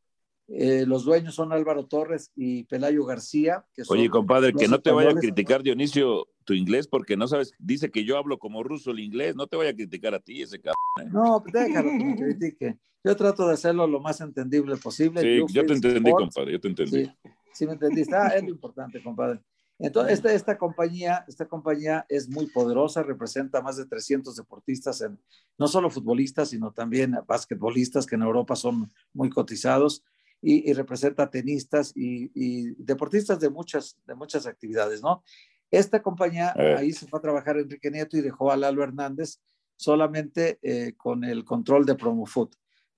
eh, 0.48 0.84
los 0.86 1.04
dueños 1.04 1.34
son 1.34 1.52
Álvaro 1.52 1.86
Torres 1.86 2.32
y 2.34 2.64
Pelayo 2.64 3.04
García. 3.04 3.64
Que 3.74 3.82
Oye, 3.88 4.10
compadre, 4.10 4.52
que 4.52 4.68
no 4.68 4.80
te 4.80 4.90
vaya 4.90 5.10
a 5.10 5.14
criticar 5.14 5.62
Dionisio 5.62 6.28
tu 6.44 6.54
inglés 6.54 6.88
porque 6.88 7.16
no 7.16 7.28
sabes, 7.28 7.52
dice 7.58 7.90
que 7.90 8.04
yo 8.04 8.18
hablo 8.18 8.38
como 8.38 8.62
ruso 8.62 8.90
el 8.90 9.00
inglés, 9.00 9.36
no 9.36 9.46
te 9.46 9.56
voy 9.56 9.68
a 9.68 9.74
criticar 9.74 10.14
a 10.14 10.20
ti 10.20 10.42
ese 10.42 10.60
cabrón. 10.60 10.76
¿eh? 11.00 11.10
No, 11.12 11.42
déjalo 11.52 11.90
que 11.90 12.04
me 12.04 12.16
critique. 12.16 12.78
Yo 13.04 13.16
trato 13.16 13.46
de 13.46 13.54
hacerlo 13.54 13.86
lo 13.86 14.00
más 14.00 14.20
entendible 14.20 14.76
posible. 14.76 15.20
Sí, 15.20 15.52
yo 15.52 15.66
te 15.66 15.72
entendí, 15.74 16.10
compadre, 16.12 16.52
yo 16.52 16.60
te 16.60 16.68
entendí. 16.68 17.10
Sí, 17.52 17.66
me 17.66 17.72
entendiste. 17.72 18.14
Ah, 18.14 18.28
es 18.28 18.42
lo 18.42 18.50
importante, 18.50 19.02
compadre. 19.02 19.40
Entonces, 19.78 20.14
esta, 20.14 20.32
esta, 20.32 20.58
compañía, 20.58 21.24
esta 21.26 21.46
compañía 21.46 22.06
es 22.08 22.28
muy 22.28 22.46
poderosa, 22.46 23.02
representa 23.02 23.62
más 23.62 23.76
de 23.76 23.86
300 23.86 24.36
deportistas, 24.36 25.00
en, 25.00 25.18
no 25.58 25.66
solo 25.66 25.90
futbolistas, 25.90 26.50
sino 26.50 26.72
también 26.72 27.18
basquetbolistas 27.26 28.06
que 28.06 28.14
en 28.14 28.22
Europa 28.22 28.54
son 28.54 28.92
muy 29.12 29.28
cotizados 29.28 30.04
y, 30.40 30.72
representa 30.72 31.30
tenistas 31.30 31.92
y, 31.94 32.74
deportistas 32.82 33.38
de 33.40 33.48
muchas, 33.48 33.96
de 34.06 34.14
muchas 34.14 34.46
actividades, 34.46 35.02
¿no? 35.02 35.22
Esta 35.70 36.02
compañía, 36.02 36.52
ahí 36.76 36.92
se 36.92 37.06
fue 37.06 37.18
a 37.18 37.22
trabajar 37.22 37.56
Enrique 37.56 37.90
Nieto 37.90 38.16
y 38.16 38.20
dejó 38.20 38.50
a 38.52 38.56
Lalo 38.56 38.82
Hernández 38.82 39.40
solamente 39.76 40.58
eh, 40.62 40.94
con 40.96 41.24
el 41.24 41.44
control 41.44 41.86
de 41.86 41.94
PromoFood. 41.94 42.50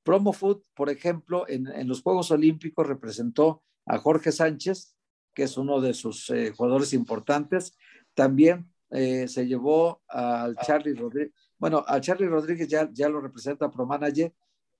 PromoFood, 0.02 0.62
por 0.74 0.90
ejemplo, 0.90 1.44
en, 1.48 1.68
en, 1.68 1.86
los 1.86 2.02
Juegos 2.02 2.30
Olímpicos 2.30 2.86
representó 2.86 3.62
a 3.86 3.98
Jorge 3.98 4.32
Sánchez, 4.32 4.93
que 5.34 5.44
es 5.44 5.56
uno 5.56 5.80
de 5.80 5.94
sus 5.94 6.30
eh, 6.30 6.52
jugadores 6.56 6.92
importantes. 6.92 7.76
También 8.14 8.70
se 8.90 9.44
llevó 9.48 10.02
al 10.06 10.54
Charlie 10.58 10.94
Rodríguez. 10.94 11.32
Bueno, 11.58 11.82
a 11.84 12.00
Charlie 12.00 12.28
Rodríguez 12.28 12.68
ya, 12.68 12.88
ya 12.92 13.08
lo 13.08 13.20
representa 13.20 13.68
ProManager 13.68 14.32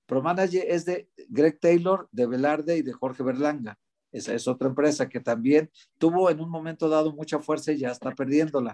ProManager 0.05 0.65
es 0.67 0.85
de 0.85 1.09
Greg 1.29 1.59
Taylor, 1.59 2.07
de 2.11 2.27
Velarde 2.27 2.77
y 2.77 2.81
de 2.81 2.93
Jorge 2.93 3.23
Berlanga. 3.23 3.77
Esa 4.11 4.33
es 4.33 4.47
otra 4.47 4.69
empresa 4.69 5.09
que 5.09 5.19
también 5.19 5.69
tuvo 5.97 6.29
en 6.29 6.39
un 6.39 6.49
momento 6.49 6.87
dado 6.87 7.11
mucha 7.13 7.39
fuerza 7.39 7.71
y 7.71 7.79
ya 7.79 7.91
está 7.91 8.11
perdiéndola. 8.11 8.73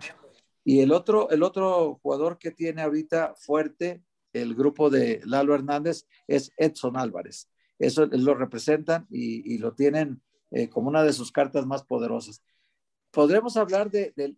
Y 0.64 0.82
el 0.82 0.92
otro, 0.92 1.30
el 1.32 1.42
otro 1.42 2.00
jugador 2.04 2.38
que 2.38 2.52
tiene 2.52 2.82
ahorita 2.82 3.34
fuerte 3.36 4.04
el 4.34 4.54
grupo 4.56 4.90
de 4.90 5.22
Lalo 5.26 5.56
Hernández 5.56 6.06
es 6.28 6.52
Edson 6.58 6.96
Álvarez. 6.96 7.50
Eso 7.80 8.06
lo 8.06 8.36
representan 8.36 9.08
y, 9.10 9.58
lo 9.58 9.74
tienen 9.74 10.22
eh, 10.52 10.70
como 10.70 10.90
una 10.90 11.04
de 11.04 11.14
sus 11.14 11.32
cartas 11.32 11.66
más 11.66 11.84
poderosas. 11.84 12.42
Podremos 13.12 13.58
hablar 13.58 13.92
de, 13.92 14.14
de, 14.16 14.36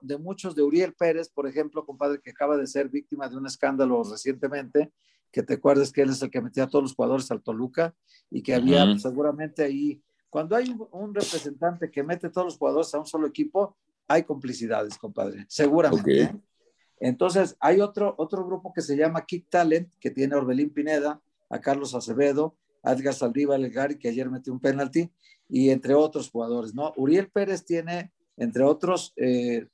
de, 0.00 0.18
muchos, 0.18 0.54
de 0.54 0.62
Uriel 0.62 0.94
Pérez, 0.94 1.28
por 1.28 1.46
ejemplo, 1.46 1.84
compadre, 1.84 2.20
que 2.20 2.30
acaba 2.30 2.56
de 2.56 2.66
ser 2.66 2.88
víctima 2.88 3.28
de 3.28 3.36
un 3.36 3.46
escándalo 3.46 4.02
recientemente, 4.04 4.92
que 5.30 5.42
te 5.42 5.54
acuerdes 5.54 5.92
que 5.92 6.02
él 6.02 6.10
es 6.10 6.22
el 6.22 6.30
que 6.30 6.40
metía 6.40 6.64
a 6.64 6.68
todos 6.68 6.82
los 6.82 6.94
jugadores 6.94 7.30
al 7.30 7.42
Toluca 7.42 7.94
y 8.30 8.42
que 8.42 8.54
había 8.54 8.98
seguramente 8.98 9.62
ahí, 9.62 10.02
cuando 10.30 10.56
hay 10.56 10.74
un, 10.92 11.14
representante 11.14 11.90
que 11.90 12.02
mete 12.02 12.28
a 12.28 12.32
todos 12.32 12.46
los 12.46 12.58
jugadores 12.58 12.94
a 12.94 12.98
un 12.98 13.06
solo 13.06 13.26
equipo, 13.26 13.76
hay 14.08 14.22
complicidades, 14.22 14.96
compadre, 14.96 15.44
seguramente. 15.48 16.22
¿eh? 16.22 16.34
Entonces, 16.98 17.56
hay 17.60 17.80
otro, 17.80 18.14
otro 18.16 18.46
grupo 18.46 18.72
que 18.72 18.80
se 18.80 18.96
llama 18.96 19.26
Kick 19.26 19.50
Talent, 19.50 19.92
que 20.00 20.10
tiene 20.10 20.34
a 20.34 20.38
Orbelín 20.38 20.70
Pineda, 20.70 21.20
a 21.50 21.60
Carlos 21.60 21.94
Acevedo, 21.94 22.56
a 22.82 22.92
Edgar 22.92 23.14
Saldívar, 23.14 23.60
el 23.60 23.70
Gary, 23.70 23.98
que 23.98 24.08
ayer 24.08 24.30
metió 24.30 24.52
un 24.52 24.60
penalti, 24.60 25.10
y 25.48 25.70
entre 25.70 25.94
otros 25.94 26.30
jugadores, 26.30 26.74
¿no? 26.74 26.92
Uriel 26.96 27.30
Pérez 27.30 27.64
tiene, 27.64 28.12
entre 28.36 28.64
otros, 28.64 29.12
eh, 29.16 29.66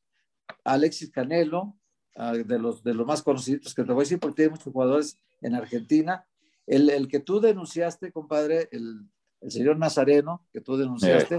Alexis 0.65 1.11
Canelo, 1.11 1.77
ah, 2.17 2.33
de, 2.35 2.59
los, 2.59 2.83
de 2.83 2.95
los 2.95 3.07
más 3.07 3.23
conocidos 3.23 3.75
que 3.75 3.83
te 3.83 3.93
voy 3.93 4.03
a 4.03 4.05
decir, 4.05 4.19
porque 4.19 4.37
tiene 4.37 4.51
muchos 4.51 4.73
jugadores 4.73 5.19
en 5.41 5.55
Argentina. 5.55 6.27
El, 6.67 6.91
el 6.91 7.09
que 7.09 7.21
tú 7.21 7.41
denunciaste, 7.41 8.13
compadre, 8.13 8.69
el, 8.71 9.09
el 9.43 9.51
señor 9.51 9.77
Nazareno, 9.77 10.47
que 10.53 10.61
tú 10.61 10.77
denunciaste, 10.77 11.39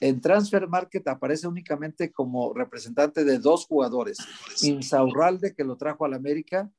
en, 0.00 0.20
Transfer 0.20 0.66
Market 0.66 1.06
aparece 1.06 1.46
únicamente 1.46 2.10
como 2.10 2.52
representante 2.52 3.24
de 3.24 3.38
dos 3.38 3.66
jugadores, 3.66 4.18
Insaurralde, 4.62 5.54
que 5.54 5.64
lo 5.64 5.76
trajo 5.76 6.04
al 6.04 6.14
América, 6.14 6.70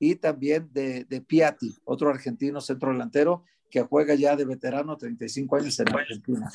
y 0.00 0.16
también 0.16 0.68
de, 0.72 1.04
de 1.04 1.20
Piatti, 1.20 1.74
otro 1.84 2.10
argentino 2.10 2.60
centro 2.60 2.92
delantero 2.92 3.44
que 3.70 3.82
juega 3.82 4.14
ya 4.14 4.36
de 4.36 4.44
veterano 4.44 4.96
35 4.96 5.56
años 5.56 5.78
en 5.80 5.88
Argentina. 5.94 6.50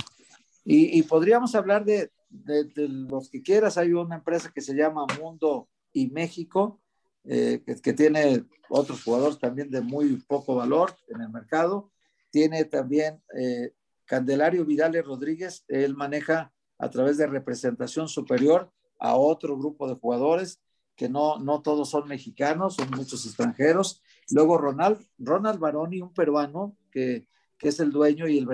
Y, 0.65 0.97
y 0.97 1.03
podríamos 1.03 1.55
hablar 1.55 1.85
de, 1.85 2.11
de, 2.29 2.63
de, 2.65 2.87
los 2.87 3.29
que 3.29 3.41
quieras. 3.41 3.77
Hay 3.77 3.93
una 3.93 4.15
empresa 4.15 4.51
que 4.53 4.61
se 4.61 4.73
llama 4.73 5.05
Mundo 5.19 5.69
y 5.91 6.07
México, 6.09 6.81
eh, 7.25 7.63
que, 7.65 7.93
tiene 7.93 8.45
otros 8.69 9.03
jugadores 9.03 9.39
también 9.39 9.69
de 9.69 9.81
muy 9.81 10.17
poco 10.27 10.55
valor 10.55 10.95
en 11.07 11.21
el 11.21 11.29
mercado. 11.29 11.91
Tiene 12.31 12.65
también 12.65 13.21
eh, 13.37 13.71
Candelario 14.05 14.65
Vidales 14.65 15.05
Rodríguez, 15.05 15.63
él 15.67 15.95
maneja 15.95 16.51
a 16.79 16.89
través 16.89 17.17
de 17.17 17.27
representación 17.27 18.09
superior 18.09 18.71
a 18.99 19.15
otro 19.15 19.57
grupo 19.57 19.87
de 19.87 19.95
jugadores 19.95 20.59
que 20.95 21.09
no, 21.09 21.39
no 21.39 21.61
todos 21.61 21.89
son 21.89 22.07
mexicanos, 22.07 22.75
son 22.75 22.89
muchos 22.91 23.25
extranjeros. 23.25 24.01
Luego 24.29 24.57
Ronald, 24.57 24.99
Ronald 25.17 25.59
Baroni, 25.59 26.01
un 26.01 26.13
peruano 26.13 26.75
que, 26.93 27.27
que 27.57 27.69
es 27.69 27.79
el 27.79 27.91
dueño 27.91 28.27
y 28.27 28.37
el 28.37 28.47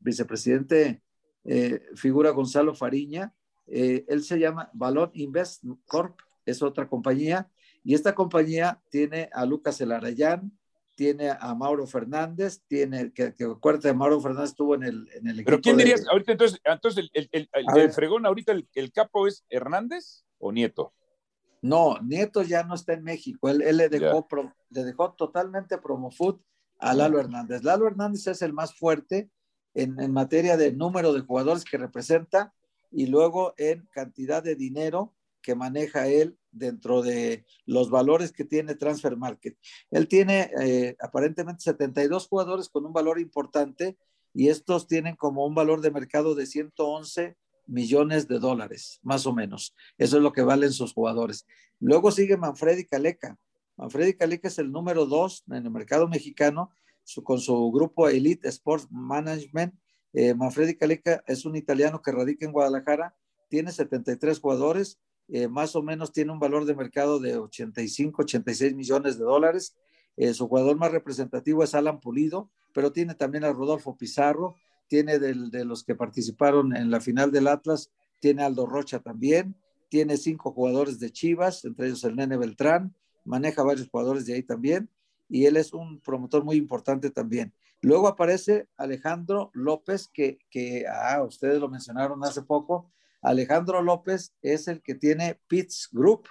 vicepresidente, 0.00 1.02
eh, 1.44 1.82
figura 1.96 2.30
Gonzalo 2.30 2.74
Fariña. 2.74 3.34
él 3.66 4.22
se 4.22 4.38
llama 4.38 4.70
Balón 4.72 5.10
Invest 5.14 5.64
Corp, 5.86 6.20
es 6.46 6.62
otra 6.62 6.88
compañía 6.88 7.50
y 7.82 7.94
esta 7.94 8.14
compañía 8.14 8.80
tiene 8.90 9.30
a 9.32 9.46
Lucas 9.46 9.80
Elarayán, 9.80 10.52
tiene 10.96 11.30
a 11.30 11.54
Mauro 11.54 11.86
Fernández, 11.86 12.62
tiene, 12.66 13.12
que, 13.12 13.34
que 13.34 13.44
acuérdate 13.44 13.88
de 13.88 13.94
Mauro 13.94 14.20
Fernández 14.20 14.50
estuvo 14.50 14.74
en 14.74 14.82
el, 14.82 15.08
en 15.14 15.28
el 15.28 15.40
equipo. 15.40 15.46
Pero 15.46 15.60
¿quién 15.62 15.76
dirías, 15.78 16.06
ahorita 16.06 16.32
entonces, 16.32 16.60
entonces 16.62 17.10
el, 17.14 17.28
el, 17.32 17.48
el, 17.52 17.92
fregón 17.92 18.26
ahorita, 18.26 18.52
el, 18.52 18.92
capo 18.92 19.26
es 19.26 19.44
Hernández 19.48 20.24
o 20.38 20.52
Nieto? 20.52 20.92
No, 21.62 21.98
Nieto 22.02 22.42
ya 22.42 22.64
no 22.64 22.74
está 22.74 22.92
en 22.92 23.02
México, 23.02 23.48
él, 23.48 23.62
él 23.62 23.78
le, 23.78 23.88
dejó 23.88 24.26
le 24.70 24.84
dejó 24.84 25.12
totalmente 25.14 25.78
Promofood 25.78 26.40
a 26.80 26.94
Lalo 26.94 27.20
Hernández. 27.20 27.62
Lalo 27.62 27.86
Hernández 27.86 28.26
es 28.26 28.42
el 28.42 28.52
más 28.52 28.74
fuerte 28.74 29.30
en, 29.74 30.00
en 30.00 30.12
materia 30.12 30.56
de 30.56 30.72
número 30.72 31.12
de 31.12 31.20
jugadores 31.20 31.64
que 31.64 31.78
representa 31.78 32.52
y 32.90 33.06
luego 33.06 33.54
en 33.56 33.86
cantidad 33.92 34.42
de 34.42 34.56
dinero 34.56 35.14
que 35.42 35.54
maneja 35.54 36.06
él 36.06 36.38
dentro 36.50 37.02
de 37.02 37.44
los 37.66 37.90
valores 37.90 38.32
que 38.32 38.44
tiene 38.44 38.74
Transfer 38.74 39.16
Market. 39.16 39.56
Él 39.90 40.08
tiene 40.08 40.50
eh, 40.60 40.96
aparentemente 41.00 41.62
72 41.62 42.28
jugadores 42.28 42.68
con 42.68 42.84
un 42.86 42.92
valor 42.92 43.20
importante 43.20 43.96
y 44.34 44.48
estos 44.48 44.86
tienen 44.86 45.16
como 45.16 45.46
un 45.46 45.54
valor 45.54 45.80
de 45.80 45.90
mercado 45.90 46.34
de 46.34 46.46
111 46.46 47.36
millones 47.66 48.26
de 48.28 48.38
dólares, 48.38 48.98
más 49.02 49.26
o 49.26 49.32
menos. 49.32 49.74
Eso 49.96 50.16
es 50.16 50.22
lo 50.22 50.32
que 50.32 50.42
valen 50.42 50.72
sus 50.72 50.92
jugadores. 50.92 51.46
Luego 51.78 52.10
sigue 52.10 52.36
Manfredi 52.36 52.84
Caleca. 52.84 53.38
Manfredi 53.80 54.14
Caleca 54.14 54.48
es 54.48 54.58
el 54.58 54.70
número 54.70 55.06
dos 55.06 55.42
en 55.48 55.64
el 55.64 55.70
mercado 55.70 56.06
mexicano 56.06 56.70
con 57.24 57.40
su 57.40 57.72
grupo 57.72 58.08
Elite 58.08 58.48
Sports 58.48 58.86
Management. 58.90 59.74
Eh, 60.12 60.34
Manfredi 60.34 60.76
Caleca 60.76 61.24
es 61.26 61.44
un 61.44 61.56
italiano 61.56 62.02
que 62.02 62.12
radica 62.12 62.44
en 62.44 62.52
Guadalajara, 62.52 63.16
tiene 63.48 63.72
73 63.72 64.38
jugadores 64.38 65.00
eh, 65.32 65.46
más 65.46 65.76
o 65.76 65.82
menos 65.82 66.12
tiene 66.12 66.32
un 66.32 66.40
valor 66.40 66.64
de 66.64 66.74
mercado 66.74 67.20
de 67.20 67.36
85, 67.36 68.22
86 68.22 68.74
millones 68.74 69.16
de 69.16 69.24
dólares. 69.24 69.76
Eh, 70.16 70.34
su 70.34 70.48
jugador 70.48 70.76
más 70.76 70.90
representativo 70.90 71.62
es 71.62 71.74
Alan 71.74 72.00
Pulido, 72.00 72.50
pero 72.74 72.92
tiene 72.92 73.14
también 73.14 73.44
a 73.44 73.52
Rodolfo 73.52 73.96
Pizarro, 73.96 74.56
tiene 74.88 75.20
de 75.20 75.64
los 75.64 75.84
que 75.84 75.94
participaron 75.94 76.74
en 76.74 76.90
la 76.90 77.00
final 77.00 77.30
del 77.30 77.46
Atlas, 77.46 77.92
tiene 78.18 78.42
Aldo 78.42 78.66
Rocha 78.66 78.98
también, 78.98 79.54
tiene 79.88 80.16
cinco 80.16 80.50
jugadores 80.50 80.98
de 80.98 81.12
Chivas, 81.12 81.64
entre 81.64 81.86
ellos 81.86 82.02
el 82.02 82.16
Nene 82.16 82.36
Beltrán, 82.36 82.96
maneja 83.24 83.62
varios 83.62 83.88
jugadores 83.88 84.26
de 84.26 84.34
ahí 84.34 84.42
también, 84.42 84.88
y 85.28 85.46
él 85.46 85.56
es 85.56 85.72
un 85.72 86.00
promotor 86.00 86.44
muy 86.44 86.56
importante 86.56 87.10
también. 87.10 87.52
Luego 87.82 88.08
aparece 88.08 88.68
Alejandro 88.76 89.50
López, 89.54 90.08
que, 90.12 90.38
que 90.50 90.84
ah, 90.86 91.22
ustedes 91.22 91.60
lo 91.60 91.68
mencionaron 91.68 92.22
hace 92.24 92.42
poco, 92.42 92.90
Alejandro 93.22 93.82
López 93.82 94.34
es 94.40 94.68
el 94.68 94.82
que 94.82 94.94
tiene 94.94 95.38
Pitts 95.46 95.88
Group. 95.92 96.28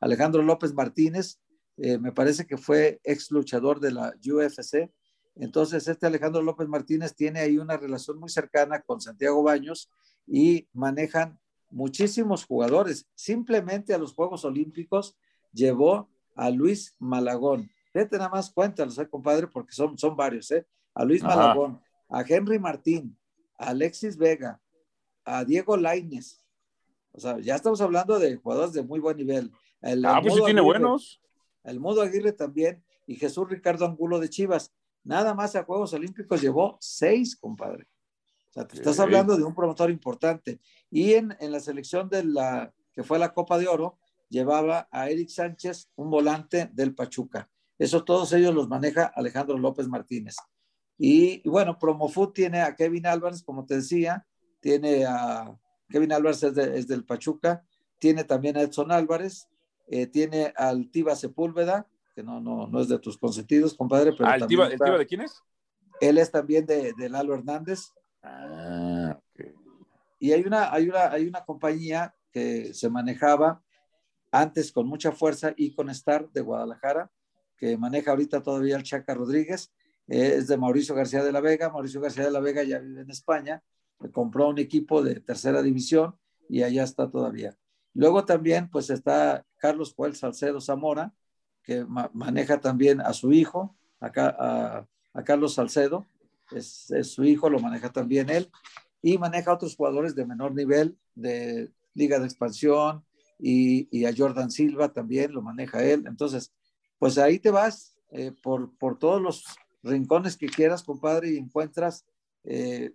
Alejandro 0.00 0.42
López 0.42 0.74
Martínez, 0.74 1.40
eh, 1.76 1.98
me 1.98 2.12
parece 2.12 2.46
que 2.46 2.56
fue 2.56 3.00
ex 3.04 3.30
luchador 3.30 3.80
de 3.80 3.92
la 3.92 4.14
UFC. 4.24 4.90
Entonces, 5.36 5.88
este 5.88 6.06
Alejandro 6.06 6.42
López 6.42 6.68
Martínez 6.68 7.14
tiene 7.14 7.40
ahí 7.40 7.58
una 7.58 7.76
relación 7.76 8.18
muy 8.18 8.28
cercana 8.28 8.80
con 8.82 9.00
Santiago 9.00 9.42
Baños 9.42 9.90
y 10.26 10.68
manejan 10.72 11.38
muchísimos 11.70 12.44
jugadores. 12.44 13.06
Simplemente 13.14 13.94
a 13.94 13.98
los 13.98 14.14
Juegos 14.14 14.44
Olímpicos 14.44 15.16
llevó 15.52 16.08
a 16.34 16.50
Luis 16.50 16.94
Malagón. 16.98 17.70
Vete 17.92 18.16
nada 18.18 18.28
más, 18.28 18.50
cuéntalos, 18.50 18.98
¿eh, 18.98 19.08
compadre, 19.08 19.46
porque 19.46 19.72
son, 19.72 19.96
son 19.96 20.16
varios, 20.16 20.50
¿eh? 20.50 20.66
A 20.94 21.04
Luis 21.04 21.22
Malagón, 21.22 21.80
a 22.08 22.22
Henry 22.22 22.58
Martín, 22.58 23.16
a 23.58 23.68
Alexis 23.68 24.16
Vega, 24.16 24.60
a 25.24 25.44
Diego 25.44 25.76
Laines. 25.76 26.44
O 27.12 27.20
sea, 27.20 27.38
ya 27.38 27.54
estamos 27.54 27.80
hablando 27.80 28.18
de 28.18 28.36
jugadores 28.36 28.72
de 28.72 28.82
muy 28.82 28.98
buen 28.98 29.16
nivel. 29.16 29.52
El, 29.80 30.04
ah, 30.04 30.20
pues 30.20 30.34
sí 30.34 30.40
tiene 30.44 30.60
buenos. 30.60 31.20
El 31.62 31.78
Modo 31.80 32.02
Aguirre 32.02 32.32
también 32.32 32.82
y 33.06 33.16
Jesús 33.16 33.48
Ricardo 33.48 33.86
Angulo 33.86 34.18
de 34.18 34.28
Chivas. 34.28 34.74
Nada 35.04 35.34
más 35.34 35.54
a 35.54 35.64
Juegos 35.64 35.92
Olímpicos 35.92 36.40
llevó 36.40 36.76
seis, 36.80 37.36
compadre. 37.36 37.86
O 38.50 38.52
sea, 38.54 38.66
te 38.66 38.76
estás 38.76 38.98
hablando 38.98 39.36
de 39.36 39.44
un 39.44 39.54
promotor 39.54 39.90
importante. 39.90 40.60
Y 40.90 41.14
en, 41.14 41.36
en 41.40 41.52
la 41.52 41.60
selección 41.60 42.08
de 42.08 42.24
la 42.24 42.72
que 42.92 43.02
fue 43.02 43.18
la 43.18 43.32
Copa 43.32 43.58
de 43.58 43.66
Oro, 43.66 43.98
llevaba 44.34 44.88
a 44.90 45.08
Eric 45.08 45.28
Sánchez, 45.28 45.90
un 45.94 46.10
volante 46.10 46.68
del 46.72 46.94
Pachuca. 46.94 47.48
Eso 47.78 48.04
todos 48.04 48.32
ellos 48.32 48.52
los 48.52 48.68
maneja 48.68 49.12
Alejandro 49.14 49.56
López 49.56 49.86
Martínez. 49.88 50.36
Y, 50.98 51.48
bueno, 51.48 51.78
Promofood 51.78 52.32
tiene 52.32 52.60
a 52.60 52.74
Kevin 52.74 53.06
Álvarez, 53.06 53.42
como 53.42 53.64
te 53.64 53.76
decía, 53.76 54.26
tiene 54.60 55.04
a 55.06 55.56
Kevin 55.88 56.12
Álvarez 56.12 56.42
es, 56.42 56.86
del 56.86 57.04
Pachuca, 57.04 57.64
tiene 57.98 58.24
también 58.24 58.56
a 58.56 58.62
Edson 58.62 58.90
Álvarez, 58.90 59.48
eh, 59.86 60.06
tiene 60.06 60.52
al 60.56 60.90
Tiba 60.90 61.14
Sepúlveda, 61.14 61.86
que 62.14 62.22
no, 62.22 62.40
no, 62.40 62.66
no 62.66 62.80
es 62.80 62.88
de 62.88 62.98
tus 62.98 63.18
consentidos, 63.18 63.74
compadre. 63.74 64.12
Pero 64.12 64.28
ah, 64.28 64.36
¿el, 64.36 64.46
Tiba, 64.46 64.68
de 64.68 65.06
quién 65.06 65.22
es? 65.22 65.42
Él 66.00 66.18
es 66.18 66.30
también 66.30 66.66
de, 66.66 66.92
de 66.92 67.08
Lalo 67.08 67.34
Hernández. 67.34 67.92
Ah, 68.22 69.18
Y 70.18 70.32
hay 70.32 70.42
una, 70.42 70.72
hay, 70.72 70.88
una, 70.88 71.10
hay 71.10 71.26
una 71.26 71.44
compañía 71.44 72.14
que 72.32 72.74
se 72.74 72.90
manejaba 72.90 73.63
antes 74.34 74.72
con 74.72 74.88
mucha 74.88 75.12
fuerza 75.12 75.54
y 75.56 75.74
con 75.74 75.90
Star 75.90 76.28
de 76.30 76.40
Guadalajara, 76.40 77.10
que 77.56 77.76
maneja 77.78 78.10
ahorita 78.10 78.42
todavía 78.42 78.76
el 78.76 78.82
Chaca 78.82 79.14
Rodríguez, 79.14 79.72
es 80.08 80.48
de 80.48 80.56
Mauricio 80.56 80.94
García 80.94 81.22
de 81.22 81.32
la 81.32 81.40
Vega. 81.40 81.70
Mauricio 81.70 82.00
García 82.00 82.24
de 82.24 82.30
la 82.32 82.40
Vega 82.40 82.62
ya 82.64 82.78
vive 82.78 83.02
en 83.02 83.10
España, 83.10 83.62
compró 84.12 84.48
un 84.48 84.58
equipo 84.58 85.02
de 85.02 85.20
tercera 85.20 85.62
división 85.62 86.16
y 86.48 86.62
allá 86.62 86.82
está 86.82 87.08
todavía. 87.08 87.56
Luego 87.94 88.24
también 88.24 88.68
pues 88.68 88.90
está 88.90 89.46
Carlos 89.56 89.94
Joel 89.96 90.16
Salcedo 90.16 90.60
Zamora, 90.60 91.14
que 91.62 91.84
maneja 91.84 92.60
también 92.60 93.00
a 93.00 93.12
su 93.12 93.32
hijo, 93.32 93.76
a, 94.00 94.84
Carlos 95.24 95.54
Salcedo, 95.54 96.06
es, 96.50 96.90
su 97.02 97.24
hijo, 97.24 97.48
lo 97.48 97.60
maneja 97.60 97.90
también 97.90 98.28
él, 98.28 98.50
y 99.00 99.16
maneja 99.16 99.54
otros 99.54 99.76
jugadores 99.76 100.14
de 100.14 100.26
menor 100.26 100.54
nivel, 100.54 100.98
de 101.14 101.72
Liga 101.94 102.18
de 102.18 102.26
Expansión, 102.26 103.04
y, 103.38 104.04
a 104.04 104.14
Jordan 104.16 104.50
Silva 104.50 104.92
también 104.92 105.32
lo 105.32 105.42
maneja 105.42 105.84
él. 105.84 106.04
Entonces, 106.06 106.52
pues 106.98 107.18
ahí 107.18 107.38
te 107.38 107.50
vas 107.50 107.96
eh, 108.10 108.32
por, 108.42 108.76
por 108.78 108.98
todos 108.98 109.20
los 109.20 109.44
rincones 109.82 110.36
que 110.36 110.46
quieras, 110.46 110.82
compadre, 110.82 111.32
y 111.32 111.36
encuentras, 111.36 112.06
eh, 112.44 112.92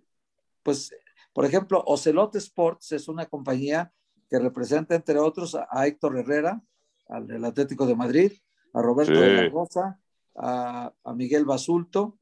pues, 0.62 0.92
por 1.32 1.44
ejemplo, 1.44 1.82
Ocelot 1.86 2.34
Sports 2.36 2.92
es 2.92 3.08
una 3.08 3.26
compañía 3.26 3.92
que 4.28 4.38
representa, 4.38 4.94
entre 4.94 5.18
otros, 5.18 5.54
a, 5.54 5.86
Héctor 5.86 6.18
Herrera, 6.18 6.62
al 7.08 7.26
del 7.26 7.44
Atlético 7.44 7.86
de 7.86 7.96
Madrid, 7.96 8.32
a 8.72 8.82
Roberto 8.82 9.20
de 9.20 9.32
la 9.32 9.48
Rosa, 9.48 10.00
a, 10.36 10.92
Miguel 11.14 11.44
Basulto, 11.44 12.18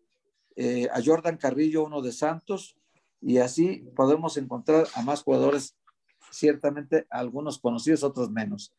eh, 0.56 0.88
a 0.92 1.00
Jordan 1.04 1.36
Carrillo, 1.36 1.84
uno 1.84 2.02
de 2.02 2.12
Santos, 2.12 2.76
y 3.20 3.38
así 3.38 3.88
podemos 3.96 4.36
encontrar 4.36 4.86
a 4.94 5.02
más 5.02 5.22
jugadores 5.22 5.77
ciertamente 6.30 7.06
algunos 7.10 7.58
conocidos, 7.58 8.02
otros 8.02 8.30
menos. 8.30 8.72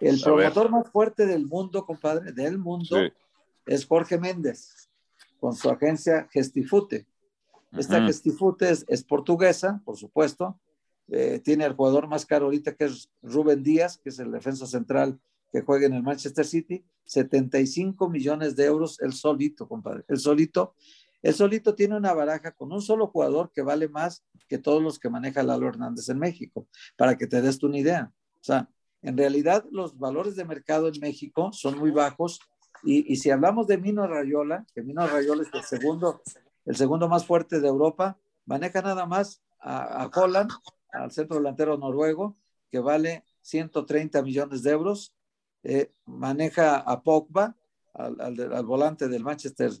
El 0.00 0.20
promotor 0.20 0.70
más 0.70 0.90
fuerte 0.90 1.26
del 1.26 1.46
mundo, 1.46 1.84
compadre, 1.86 2.32
del 2.32 2.58
mundo, 2.58 2.96
es 3.66 3.86
Jorge 3.86 4.18
Méndez, 4.18 4.88
con 5.40 5.54
su 5.54 5.68
agencia 5.70 6.28
Gestifute. 6.30 7.06
Esta 7.72 8.02
Gestifute 8.02 8.70
es, 8.70 9.02
portuguesa, 9.04 9.82
por 9.84 9.96
supuesto. 9.96 10.58
Eh, 11.08 11.40
tiene 11.44 11.64
el 11.64 11.74
jugador 11.74 12.08
más 12.08 12.26
caro 12.26 12.46
ahorita, 12.46 12.74
que 12.74 12.86
es 12.86 13.10
Rubén 13.22 13.62
Díaz, 13.62 13.98
que 13.98 14.08
es 14.08 14.18
el 14.18 14.30
defensa 14.32 14.66
central 14.66 15.20
que 15.52 15.62
juega 15.62 15.86
en 15.86 15.94
el 15.94 16.02
Manchester 16.02 16.44
City. 16.44 16.84
75 17.04 18.08
millones 18.08 18.56
de 18.56 18.64
euros 18.64 19.00
el 19.00 19.12
solito, 19.12 19.68
compadre. 19.68 20.04
El 20.08 20.18
solito 20.18 20.74
él 21.26 21.34
solito 21.34 21.74
tiene 21.74 21.96
una 21.96 22.14
baraja 22.14 22.52
con 22.52 22.72
un 22.72 22.80
solo 22.80 23.08
jugador 23.08 23.50
que 23.52 23.62
vale 23.62 23.88
más 23.88 24.24
que 24.46 24.58
todos 24.58 24.80
los 24.80 25.00
que 25.00 25.10
maneja 25.10 25.42
Lalo 25.42 25.66
Hernández 25.66 26.08
en 26.08 26.20
México, 26.20 26.68
para 26.96 27.16
que 27.16 27.26
te 27.26 27.42
des 27.42 27.58
tú 27.58 27.66
una 27.66 27.78
idea. 27.78 28.12
O 28.40 28.44
sea, 28.44 28.68
en 29.02 29.16
realidad 29.16 29.64
los 29.72 29.98
valores 29.98 30.36
de 30.36 30.44
mercado 30.44 30.86
en 30.86 31.00
México 31.00 31.52
son 31.52 31.80
muy 31.80 31.90
bajos 31.90 32.38
y, 32.84 33.16
si 33.16 33.30
hablamos 33.30 33.66
de 33.66 33.76
Mino 33.76 34.06
Rayola, 34.06 34.64
que 34.72 34.82
Mino 34.82 35.04
Rayola 35.04 35.42
es 35.42 35.48
el 35.52 35.64
segundo, 35.64 36.22
el 36.64 36.76
segundo 36.76 37.08
más 37.08 37.26
fuerte 37.26 37.58
de 37.58 37.66
Europa, 37.66 38.16
maneja 38.44 38.80
nada 38.80 39.04
más 39.04 39.42
a, 39.58 40.08
Holland, 40.14 40.52
al 40.92 41.10
centro 41.10 41.38
delantero 41.38 41.76
noruego, 41.76 42.36
que 42.70 42.78
vale 42.78 43.24
130 43.42 44.22
millones 44.22 44.62
de 44.62 44.70
euros, 44.70 45.12
eh, 45.64 45.90
maneja 46.04 46.76
a 46.76 47.02
Pogba, 47.02 47.56
al, 47.94 48.20
al, 48.20 48.64
volante 48.64 49.08
del 49.08 49.24
Manchester 49.24 49.72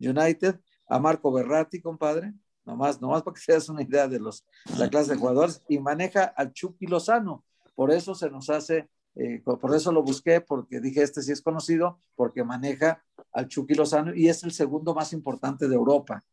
United, 0.00 0.58
a 0.86 0.98
Marco 0.98 1.32
Berratti, 1.32 1.80
compadre, 1.80 2.32
nomás, 2.64 3.00
nomás 3.00 3.22
para 3.22 3.34
que 3.34 3.40
se 3.40 3.52
das 3.52 3.68
una 3.68 3.82
idea 3.82 4.08
de 4.08 4.18
los, 4.18 4.44
la 4.76 4.88
clase 4.88 5.12
de 5.12 5.18
jugadores, 5.18 5.62
y 5.68 5.78
maneja 5.78 6.24
al 6.24 6.52
Chucky 6.52 6.86
Lozano. 6.86 7.44
Por 7.74 7.90
eso 7.90 8.14
se 8.14 8.30
nos 8.30 8.50
hace, 8.50 8.88
eh, 9.14 9.42
por 9.44 9.74
eso 9.74 9.92
lo 9.92 10.02
busqué, 10.02 10.40
porque 10.40 10.80
dije, 10.80 11.02
este 11.02 11.22
sí 11.22 11.32
es 11.32 11.42
conocido, 11.42 11.98
porque 12.14 12.44
maneja 12.44 13.02
al 13.32 13.48
Chucky 13.48 13.74
Lozano 13.74 14.14
y 14.14 14.28
es 14.28 14.42
el 14.44 14.52
segundo 14.52 14.94
más 14.94 15.12
importante 15.12 15.68
de 15.68 15.74
Europa. 15.74 16.24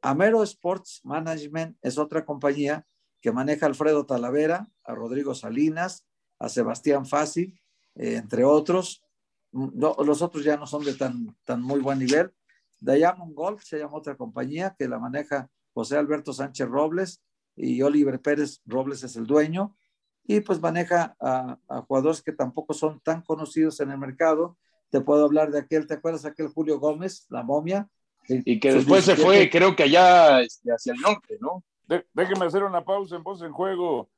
Amero 0.00 0.42
Sports 0.42 1.00
Management 1.04 1.76
es 1.82 1.98
otra 1.98 2.24
compañía 2.24 2.86
que 3.20 3.32
maneja 3.32 3.66
a 3.66 3.68
Alfredo 3.68 4.06
Talavera, 4.06 4.68
a 4.84 4.94
Rodrigo 4.94 5.34
Salinas, 5.34 6.06
a 6.38 6.48
Sebastián 6.48 7.04
Fácil, 7.04 7.60
eh, 7.96 8.14
entre 8.14 8.44
otros. 8.44 9.02
Los 9.50 10.22
otros 10.22 10.44
ya 10.44 10.56
no 10.56 10.66
son 10.66 10.84
de 10.84 10.94
tan, 10.94 11.34
tan 11.44 11.62
muy 11.62 11.80
buen 11.80 11.98
nivel, 11.98 12.32
Diamond 12.80 13.34
Golf 13.34 13.62
se 13.62 13.78
llama 13.78 13.96
otra 13.96 14.16
compañía 14.16 14.74
que 14.78 14.88
la 14.88 14.98
maneja 14.98 15.48
José 15.74 15.96
Alberto 15.96 16.32
Sánchez 16.32 16.68
Robles 16.68 17.22
y 17.56 17.82
Oliver 17.82 18.20
Pérez 18.20 18.60
Robles 18.66 19.02
es 19.02 19.16
el 19.16 19.26
dueño. 19.26 19.76
Y 20.24 20.40
pues 20.40 20.60
maneja 20.60 21.16
a, 21.20 21.58
jugadores 21.86 22.22
que 22.22 22.32
tampoco 22.32 22.74
son 22.74 23.00
tan 23.00 23.22
conocidos 23.22 23.80
en 23.80 23.90
el 23.90 23.98
mercado. 23.98 24.58
Te 24.90 25.00
puedo 25.00 25.24
hablar 25.24 25.50
de 25.50 25.60
aquel, 25.60 25.86
¿te 25.86 25.94
acuerdas 25.94 26.24
aquel 26.24 26.48
Julio 26.48 26.78
Gómez, 26.78 27.26
la 27.30 27.42
momia? 27.42 27.88
Y 28.28 28.60
que 28.60 28.74
después 28.74 29.04
se 29.04 29.16
fue, 29.16 29.48
creo 29.48 29.74
que 29.74 29.84
allá 29.84 30.42
este, 30.42 30.70
hacia 30.70 30.92
el 30.92 31.00
norte, 31.00 31.38
¿no? 31.40 31.64
déjeme 32.12 32.44
hacer 32.44 32.62
una 32.62 32.84
pausa 32.84 33.16
en 33.16 33.22
Voz 33.22 33.40
en 33.40 33.52
Juego. 33.52 34.10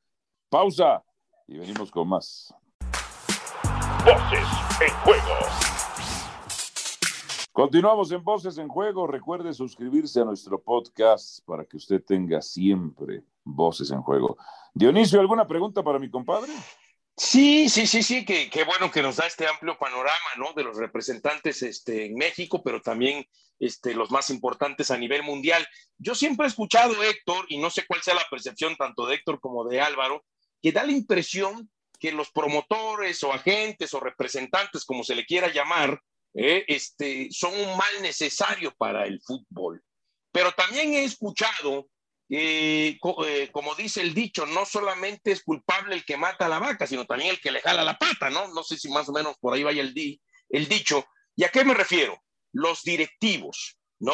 Pausa 0.49 1.01
y 1.47 1.57
venimos 1.57 1.91
con 1.91 2.07
más. 2.07 2.53
Voces 4.05 4.47
en 4.81 4.93
Juego. 5.03 5.80
Continuamos 7.61 8.11
en 8.11 8.23
Voces 8.23 8.57
en 8.57 8.67
Juego. 8.67 9.05
Recuerde 9.05 9.53
suscribirse 9.53 10.19
a 10.19 10.25
nuestro 10.25 10.59
podcast 10.63 11.45
para 11.45 11.63
que 11.63 11.77
usted 11.77 12.03
tenga 12.03 12.41
siempre 12.41 13.21
Voces 13.43 13.91
en 13.91 14.01
Juego. 14.01 14.35
Dionisio, 14.73 15.19
¿alguna 15.19 15.47
pregunta 15.47 15.83
para 15.83 15.99
mi 15.99 16.09
compadre? 16.09 16.51
Sí, 17.15 17.69
sí, 17.69 17.85
sí, 17.85 18.01
sí, 18.01 18.25
que, 18.25 18.49
bueno 18.63 18.89
que 18.89 19.03
nos 19.03 19.17
da 19.17 19.27
este 19.27 19.45
amplio 19.45 19.77
panorama, 19.77 20.31
¿no? 20.37 20.53
De 20.53 20.63
los 20.63 20.75
representantes 20.75 21.61
este, 21.61 22.07
en 22.07 22.15
México, 22.15 22.63
pero 22.63 22.81
también 22.81 23.27
este, 23.59 23.93
los 23.93 24.09
más 24.09 24.31
importantes 24.31 24.89
a 24.89 24.97
nivel 24.97 25.21
mundial. 25.21 25.63
Yo 25.99 26.15
siempre 26.15 26.47
he 26.47 26.49
escuchado, 26.49 27.03
Héctor, 27.03 27.45
y 27.47 27.59
no 27.59 27.69
sé 27.69 27.85
cuál 27.85 28.01
sea 28.01 28.15
la 28.15 28.25
percepción 28.27 28.75
tanto 28.75 29.05
de 29.05 29.17
Héctor 29.17 29.39
como 29.39 29.65
de 29.65 29.81
Álvaro, 29.81 30.25
que 30.63 30.71
da 30.71 30.83
la 30.83 30.93
impresión 30.93 31.69
que 31.99 32.11
los 32.11 32.31
promotores 32.31 33.23
o 33.23 33.31
agentes 33.31 33.93
o 33.93 33.99
representantes, 33.99 34.83
como 34.83 35.03
se 35.03 35.13
le 35.13 35.27
quiera 35.27 35.53
llamar, 35.53 36.01
eh, 36.33 36.65
este, 36.67 37.29
son 37.31 37.53
un 37.53 37.77
mal 37.77 38.01
necesario 38.01 38.73
para 38.75 39.05
el 39.05 39.21
fútbol. 39.21 39.83
Pero 40.31 40.51
también 40.53 40.93
he 40.93 41.03
escuchado, 41.03 41.89
eh, 42.29 42.97
eh, 43.25 43.49
como 43.51 43.75
dice 43.75 44.01
el 44.01 44.13
dicho, 44.13 44.45
no 44.45 44.65
solamente 44.65 45.31
es 45.31 45.43
culpable 45.43 45.95
el 45.95 46.05
que 46.05 46.17
mata 46.17 46.45
a 46.45 46.49
la 46.49 46.59
vaca, 46.59 46.87
sino 46.87 47.05
también 47.05 47.31
el 47.31 47.41
que 47.41 47.51
le 47.51 47.61
jala 47.61 47.83
la 47.83 47.97
pata, 47.97 48.29
¿no? 48.29 48.47
No 48.53 48.63
sé 48.63 48.77
si 48.77 48.89
más 48.89 49.09
o 49.09 49.13
menos 49.13 49.35
por 49.39 49.53
ahí 49.53 49.63
vaya 49.63 49.81
el, 49.81 49.93
di, 49.93 50.21
el 50.49 50.67
dicho. 50.67 51.05
¿Y 51.35 51.43
a 51.43 51.49
qué 51.49 51.65
me 51.65 51.73
refiero? 51.73 52.23
Los 52.53 52.83
directivos, 52.83 53.77
¿no? 53.99 54.13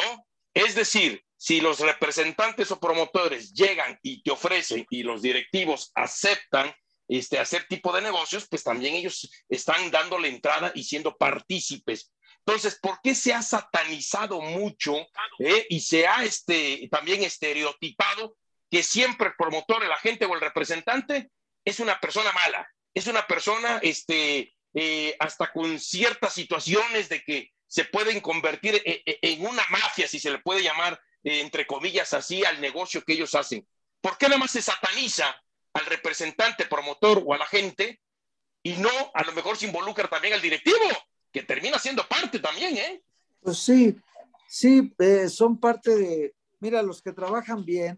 Es 0.54 0.74
decir, 0.74 1.24
si 1.36 1.60
los 1.60 1.78
representantes 1.78 2.70
o 2.72 2.80
promotores 2.80 3.52
llegan 3.52 3.96
y 4.02 4.22
te 4.22 4.32
ofrecen 4.32 4.84
y 4.90 5.04
los 5.04 5.22
directivos 5.22 5.92
aceptan 5.94 6.74
este, 7.08 7.38
hacer 7.38 7.66
tipo 7.68 7.92
de 7.92 8.02
negocios, 8.02 8.46
pues 8.48 8.62
también 8.62 8.94
ellos 8.94 9.30
están 9.48 9.90
dándole 9.90 10.28
entrada 10.28 10.72
y 10.74 10.84
siendo 10.84 11.16
partícipes. 11.16 12.12
Entonces, 12.46 12.78
¿por 12.80 13.00
qué 13.02 13.14
se 13.14 13.34
ha 13.34 13.42
satanizado 13.42 14.40
mucho 14.40 14.96
eh, 15.38 15.66
y 15.68 15.80
se 15.80 16.06
ha 16.06 16.24
este, 16.24 16.88
también 16.90 17.22
estereotipado 17.22 18.36
que 18.70 18.82
siempre 18.82 19.28
el 19.28 19.34
promotor, 19.36 19.82
el 19.82 19.92
agente 19.92 20.24
o 20.26 20.34
el 20.34 20.40
representante 20.40 21.30
es 21.64 21.80
una 21.80 21.98
persona 22.00 22.32
mala, 22.32 22.68
es 22.94 23.06
una 23.06 23.26
persona 23.26 23.80
este, 23.82 24.54
eh, 24.74 25.16
hasta 25.18 25.52
con 25.52 25.78
ciertas 25.78 26.34
situaciones 26.34 27.08
de 27.08 27.22
que 27.22 27.52
se 27.66 27.84
pueden 27.84 28.20
convertir 28.20 28.76
e, 28.76 29.02
e, 29.04 29.18
en 29.22 29.46
una 29.46 29.62
mafia, 29.68 30.08
si 30.08 30.18
se 30.18 30.30
le 30.30 30.38
puede 30.38 30.62
llamar, 30.62 31.00
eh, 31.22 31.40
entre 31.40 31.66
comillas, 31.66 32.14
así 32.14 32.44
al 32.44 32.60
negocio 32.60 33.02
que 33.02 33.12
ellos 33.12 33.34
hacen. 33.34 33.66
¿Por 34.00 34.16
qué 34.16 34.26
nada 34.26 34.38
más 34.38 34.52
se 34.52 34.62
sataniza 34.62 35.38
al 35.78 35.86
representante, 35.86 36.66
promotor 36.66 37.22
o 37.24 37.34
a 37.34 37.38
la 37.38 37.46
gente 37.46 38.00
y 38.62 38.76
no 38.76 38.90
a 39.14 39.24
lo 39.24 39.32
mejor 39.32 39.56
se 39.56 39.66
involucra 39.66 40.08
también 40.08 40.34
al 40.34 40.42
directivo, 40.42 40.76
que 41.32 41.42
termina 41.42 41.78
siendo 41.78 42.06
parte 42.06 42.38
también, 42.38 42.76
¿eh? 42.76 43.02
Pues 43.40 43.58
sí, 43.58 43.96
sí, 44.48 44.94
eh, 44.98 45.28
son 45.28 45.58
parte 45.58 45.96
de, 45.96 46.34
mira, 46.60 46.82
los 46.82 47.00
que 47.00 47.12
trabajan 47.12 47.64
bien, 47.64 47.96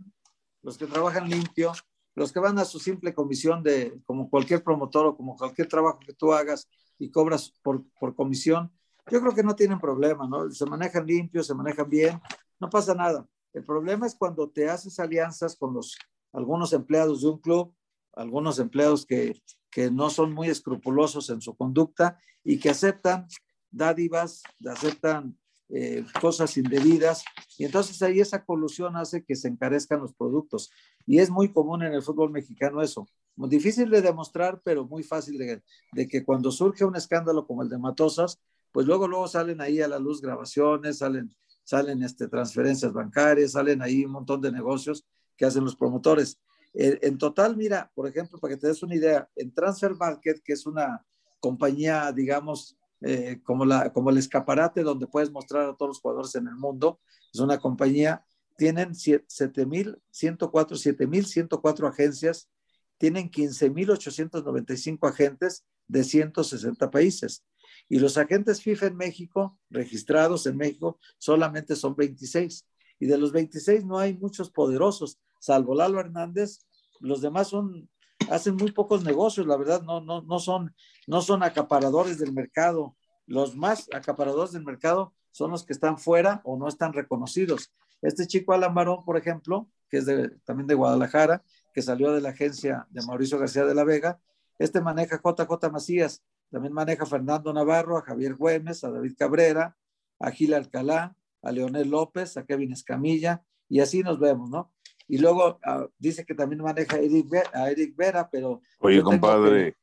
los 0.62 0.76
que 0.76 0.86
trabajan 0.86 1.28
limpio, 1.28 1.72
los 2.14 2.32
que 2.32 2.40
van 2.40 2.58
a 2.58 2.64
su 2.64 2.78
simple 2.78 3.14
comisión 3.14 3.62
de, 3.62 3.98
como 4.04 4.28
cualquier 4.28 4.62
promotor 4.62 5.06
o 5.06 5.16
como 5.16 5.36
cualquier 5.36 5.68
trabajo 5.68 6.00
que 6.00 6.12
tú 6.12 6.32
hagas 6.32 6.68
y 6.98 7.10
cobras 7.10 7.52
por, 7.62 7.82
por 7.98 8.14
comisión, 8.14 8.70
yo 9.10 9.20
creo 9.20 9.34
que 9.34 9.42
no 9.42 9.56
tienen 9.56 9.80
problema, 9.80 10.28
¿no? 10.28 10.50
Se 10.50 10.66
manejan 10.66 11.06
limpios, 11.06 11.46
se 11.46 11.54
manejan 11.54 11.88
bien, 11.88 12.20
no 12.58 12.68
pasa 12.68 12.94
nada. 12.94 13.26
El 13.52 13.64
problema 13.64 14.06
es 14.06 14.14
cuando 14.14 14.48
te 14.48 14.68
haces 14.68 15.00
alianzas 15.00 15.56
con 15.56 15.74
los 15.74 15.96
algunos 16.32 16.72
empleados 16.72 17.22
de 17.22 17.28
un 17.28 17.38
club, 17.38 17.74
algunos 18.12 18.58
empleados 18.58 19.06
que, 19.06 19.40
que 19.70 19.90
no 19.90 20.10
son 20.10 20.32
muy 20.32 20.48
escrupulosos 20.48 21.30
en 21.30 21.40
su 21.40 21.56
conducta 21.56 22.18
y 22.44 22.58
que 22.58 22.70
aceptan 22.70 23.26
dádivas, 23.70 24.42
aceptan 24.66 25.38
eh, 25.72 26.04
cosas 26.20 26.56
indebidas, 26.56 27.24
y 27.56 27.64
entonces 27.64 28.02
ahí 28.02 28.18
esa 28.18 28.44
colusión 28.44 28.96
hace 28.96 29.24
que 29.24 29.36
se 29.36 29.46
encarezcan 29.46 30.00
los 30.00 30.12
productos. 30.14 30.72
Y 31.06 31.20
es 31.20 31.30
muy 31.30 31.52
común 31.52 31.84
en 31.84 31.92
el 31.92 32.02
fútbol 32.02 32.30
mexicano 32.32 32.82
eso. 32.82 33.06
Muy 33.36 33.48
difícil 33.48 33.88
de 33.88 34.02
demostrar, 34.02 34.60
pero 34.64 34.84
muy 34.84 35.04
fácil 35.04 35.38
de, 35.38 35.62
de, 35.92 36.08
que 36.08 36.24
cuando 36.24 36.50
surge 36.50 36.84
un 36.84 36.96
escándalo 36.96 37.46
como 37.46 37.62
el 37.62 37.68
de 37.68 37.78
Matosas, 37.78 38.40
pues 38.72 38.86
luego, 38.86 39.06
luego 39.06 39.28
salen 39.28 39.60
ahí 39.60 39.80
a 39.80 39.86
la 39.86 40.00
luz 40.00 40.20
grabaciones, 40.20 40.98
salen, 40.98 41.34
salen 41.62 42.02
este, 42.02 42.26
transferencias 42.26 42.92
bancarias, 42.92 43.52
salen 43.52 43.80
ahí 43.80 44.04
un 44.04 44.12
montón 44.12 44.40
de 44.40 44.50
negocios 44.50 45.06
que 45.40 45.46
hacen 45.46 45.64
los 45.64 45.74
promotores. 45.74 46.38
en 46.74 47.16
total, 47.16 47.56
mira, 47.56 47.90
por 47.94 48.06
ejemplo, 48.06 48.38
para 48.38 48.54
que 48.54 48.60
te 48.60 48.66
des 48.66 48.82
una 48.82 48.94
idea, 48.94 49.26
en 49.34 49.54
Transfer 49.54 49.94
Market, 49.94 50.42
que 50.44 50.52
es 50.52 50.66
una 50.66 51.02
compañía, 51.40 52.12
digamos, 52.12 52.76
eh, 53.00 53.40
como, 53.42 53.64
la, 53.64 53.90
como 53.90 54.10
el 54.10 54.18
escaparate 54.18 54.82
donde 54.82 55.06
puedes 55.06 55.30
mostrar 55.32 55.70
a 55.70 55.74
todos 55.74 55.88
los 55.88 56.00
jugadores 56.00 56.34
en 56.34 56.46
el 56.46 56.56
mundo, 56.56 57.00
es 57.32 57.40
una 57.40 57.58
compañía, 57.58 58.22
tienen 58.58 58.90
7.104 58.90 60.76
7.104 60.76 61.88
agencias, 61.88 62.50
tienen 62.98 63.30
15.895 63.30 65.08
agentes 65.08 65.64
de 65.88 66.04
160 66.04 66.90
países. 66.90 67.46
Y 67.88 67.98
los 67.98 68.18
agentes 68.18 68.60
FIFA 68.60 68.88
en 68.88 68.96
México, 68.98 69.58
registrados 69.70 70.44
en 70.46 70.58
México, 70.58 71.00
solamente 71.16 71.76
son 71.76 71.96
26. 71.96 72.66
Y 72.98 73.06
de 73.06 73.16
los 73.16 73.32
26 73.32 73.86
no 73.86 73.98
hay 73.98 74.12
muchos 74.12 74.50
poderosos 74.50 75.18
salvo 75.40 75.74
Lalo 75.74 75.98
Hernández, 75.98 76.60
los 77.00 77.20
demás 77.20 77.48
son, 77.48 77.90
hacen 78.30 78.54
muy 78.54 78.70
pocos 78.70 79.02
negocios, 79.02 79.46
la 79.46 79.56
verdad, 79.56 79.82
no, 79.82 80.00
no, 80.00 80.22
no, 80.22 80.38
son, 80.38 80.74
no 81.08 81.20
son 81.22 81.42
acaparadores 81.42 82.18
del 82.18 82.32
mercado. 82.32 82.96
Los 83.26 83.56
más 83.56 83.88
acaparadores 83.92 84.52
del 84.52 84.64
mercado 84.64 85.12
son 85.32 85.50
los 85.50 85.64
que 85.64 85.72
están 85.72 85.98
fuera 85.98 86.40
o 86.44 86.56
no 86.56 86.68
están 86.68 86.92
reconocidos. 86.92 87.72
Este 88.02 88.26
chico 88.26 88.52
Alan 88.52 88.74
por 89.04 89.16
ejemplo, 89.16 89.68
que 89.88 89.98
es 89.98 90.06
también 90.44 90.66
de 90.66 90.74
Guadalajara, 90.74 91.42
que 91.72 91.82
salió 91.82 92.12
de 92.12 92.20
la 92.20 92.30
agencia 92.30 92.86
de 92.90 93.02
Mauricio 93.06 93.38
García 93.38 93.64
de 93.64 93.74
la 93.74 93.84
Vega, 93.84 94.20
este 94.58 94.80
maneja 94.80 95.20
JJ 95.22 95.70
Macías, 95.70 96.22
también 96.50 96.74
maneja 96.74 97.04
a 97.04 97.06
Fernando 97.06 97.52
Navarro, 97.52 97.96
a 97.96 98.02
Javier 98.02 98.34
Güemes, 98.34 98.84
a 98.84 98.90
David 98.90 99.14
Cabrera, 99.16 99.76
a 100.18 100.30
Gil 100.30 100.52
Alcalá, 100.52 101.16
a 101.42 101.52
Leonel 101.52 101.88
López, 101.88 102.36
a 102.36 102.44
Kevin 102.44 102.72
Escamilla, 102.72 103.42
y 103.68 103.80
así 103.80 104.02
nos 104.02 104.18
vemos, 104.18 104.50
¿no? 104.50 104.72
Y 105.10 105.18
luego 105.18 105.58
ah, 105.64 105.88
dice 105.98 106.24
que 106.24 106.36
también 106.36 106.62
maneja 106.62 106.96
a 106.96 107.00
Eric, 107.00 107.96
Vera, 107.96 108.30
pero... 108.30 108.62
Oye, 108.78 109.02
compadre. 109.02 109.76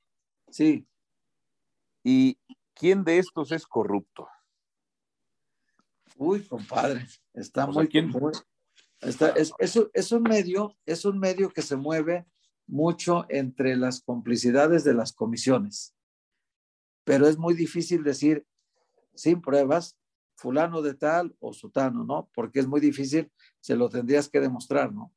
Sí. 0.50 0.88
¿Y 2.02 2.40
quién 2.74 3.04
de 3.04 3.18
estos 3.18 3.52
es 3.52 3.68
corrupto? 3.68 4.30
Uy, 6.16 6.48
compadre, 6.48 7.06
está 7.34 7.68
muy... 7.68 7.90
¿quién? 7.90 8.10
está, 9.02 9.32
es, 9.32 9.52
es, 9.60 10.12
un 10.14 10.24
medio, 10.24 10.78
es 10.86 11.04
un 11.04 11.20
medio 11.20 11.50
que 11.50 11.62
se 11.62 11.76
mueve 11.76 12.26
mucho 12.66 13.26
entre 13.28 13.76
las 13.76 14.00
complicidades 14.00 14.86
de 14.86 14.94
las 14.94 15.12
comisiones, 15.12 15.94
pero 17.04 17.28
es 17.28 17.38
muy 17.38 17.54
difícil 17.54 18.02
decir 18.02 18.48
sin 19.14 19.42
pruebas 19.42 19.98
fulano 20.38 20.82
de 20.82 20.94
tal 20.94 21.36
o 21.42 21.52
sutano, 21.52 22.06
¿no? 22.06 22.30
Porque 22.34 22.62
es 22.62 22.68
muy 22.68 22.80
difícil, 22.80 23.30
se 23.60 23.76
lo 23.76 23.90
tendrías 23.90 24.30
que 24.30 24.40
demostrar, 24.40 24.94
¿no? 24.94 25.14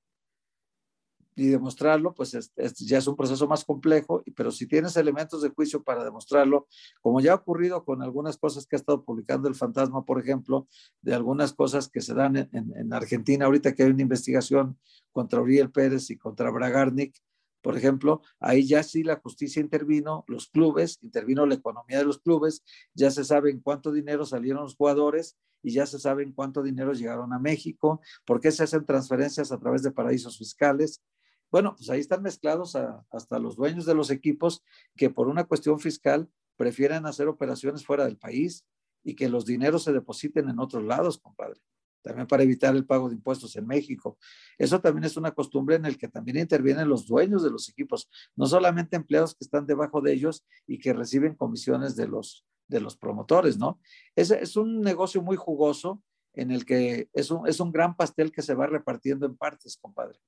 Y 1.37 1.49
demostrarlo, 1.49 2.15
pues 2.15 2.53
ya 2.79 2.99
es 2.99 3.07
un 3.07 3.17
proceso 3.17 3.47
más 3.47 3.65
complejo, 3.65 4.23
pero 4.37 4.51
si 4.51 4.67
tienes 4.67 4.97
elementos 4.97 5.43
de 5.43 5.51
juicio 5.51 5.83
para 5.83 6.05
demostrarlo, 6.05 6.67
como 7.01 7.21
ya 7.21 7.33
ha 7.33 7.37
ocurrido 7.37 7.85
con 7.85 8.03
algunas 8.03 8.37
cosas 8.37 8.67
que 8.67 8.77
ha 8.77 8.79
estado 8.79 9.05
publicando 9.05 9.49
el 9.49 9.55
fantasma, 9.55 10.05
por 10.05 10.21
ejemplo, 10.21 10.67
de 11.01 11.15
algunas 11.15 11.53
cosas 11.53 11.89
que 11.89 12.01
se 12.01 12.15
dan 12.15 12.37
en, 12.37 12.49
en 12.53 12.93
Argentina, 12.93 13.47
ahorita 13.47 13.75
que 13.75 13.85
hay 13.85 13.91
una 13.91 14.03
investigación 14.03 14.79
contra 15.13 15.41
Uriel 15.41 15.71
Pérez 15.71 16.11
y 16.11 16.19
contra 16.19 16.51
Bragarnik, 16.51 17.15
por 17.63 17.77
ejemplo, 17.77 18.23
ahí 18.39 18.67
ya 18.67 18.83
sí 18.83 19.03
la 19.03 19.17
justicia 19.17 19.61
intervino, 19.61 20.25
los 20.29 20.49
clubes, 20.49 20.99
intervino 21.03 21.45
la 21.47 21.55
economía 21.55 21.99
de 21.99 22.05
los 22.05 22.19
clubes, 22.19 22.63
ya 22.95 23.11
se 23.11 23.25
sabe 23.25 23.51
en 23.51 23.61
cuánto 23.61 23.93
dinero 23.93 24.25
salieron 24.25 24.63
los 24.63 24.77
jugadores 24.77 25.37
y 25.63 25.73
ya 25.73 25.85
se 25.85 25.99
sabe 25.99 26.23
en 26.23 26.33
cuánto 26.33 26.63
dinero 26.63 26.93
llegaron 26.93 27.33
a 27.33 27.39
México, 27.39 28.01
por 28.25 28.41
qué 28.41 28.51
se 28.51 28.63
hacen 28.63 28.87
transferencias 28.87 29.53
a 29.53 29.59
través 29.59 29.83
de 29.83 29.91
paraísos 29.91 30.39
fiscales. 30.39 31.03
Bueno, 31.51 31.75
pues 31.77 31.91
ahí 31.91 32.01
están 32.01 32.23
mezclados 32.23 32.77
hasta 33.11 33.39
los 33.39 33.57
dueños 33.57 33.85
de 33.85 33.95
los 33.95 34.11
equipos 34.11 34.63
que 34.97 35.11
por 35.11 35.29
una 35.29 35.45
cuestión 35.45 35.81
fiscal 35.81 36.31
prefieren 36.57 37.07
hacer 37.07 37.27
operaciones 37.29 37.85
fuera 37.85 38.05
del 38.05 38.19
país 38.19 38.67
y 39.03 39.15
que 39.15 39.29
los 39.29 39.47
dineros 39.47 39.85
se 39.85 39.93
depositen 39.93 40.49
en 40.49 40.61
otros 40.61 40.85
lados, 40.85 41.19
compadre. 41.19 41.61
También 42.03 42.27
para 42.27 42.43
evitar 42.45 42.75
el 42.75 42.87
pago 42.87 43.09
de 43.09 43.17
impuestos 43.17 43.57
en 43.57 43.67
México. 43.67 44.17
Eso 44.59 44.81
también 44.81 45.05
es 45.05 45.17
una 45.17 45.33
costumbre 45.33 45.77
en 45.77 45.85
el 45.85 45.99
que 45.99 46.09
también 46.09 46.39
intervienen 46.39 46.89
los 46.89 47.07
dueños 47.07 47.43
de 47.43 47.51
los 47.51 47.69
equipos, 47.69 48.09
no 48.37 48.47
solamente 48.47 48.97
empleados 48.97 49.35
que 49.35 49.45
están 49.45 49.67
debajo 49.67 50.01
de 50.01 50.13
ellos 50.13 50.47
y 50.67 50.79
que 50.79 50.93
reciben 50.93 51.35
comisiones 51.35 51.97
de 51.97 52.09
los, 52.09 52.47
de 52.69 52.81
los 52.81 52.97
promotores, 52.97 53.59
¿no? 53.59 53.81
Es, 54.15 54.31
es 54.31 54.57
un 54.57 54.81
negocio 54.81 55.21
muy 55.21 55.37
jugoso 55.37 56.03
en 56.33 56.51
el 56.51 56.65
que 56.65 57.11
es 57.13 57.31
un, 57.31 57.47
es 57.47 57.61
un 57.61 57.73
gran 57.73 57.97
pastel 57.97 58.33
que 58.33 58.43
se 58.43 58.55
va 58.55 58.67
repartiendo 58.67 59.27
en 59.27 59.37
partes, 59.37 59.77
compadre. 59.77 60.19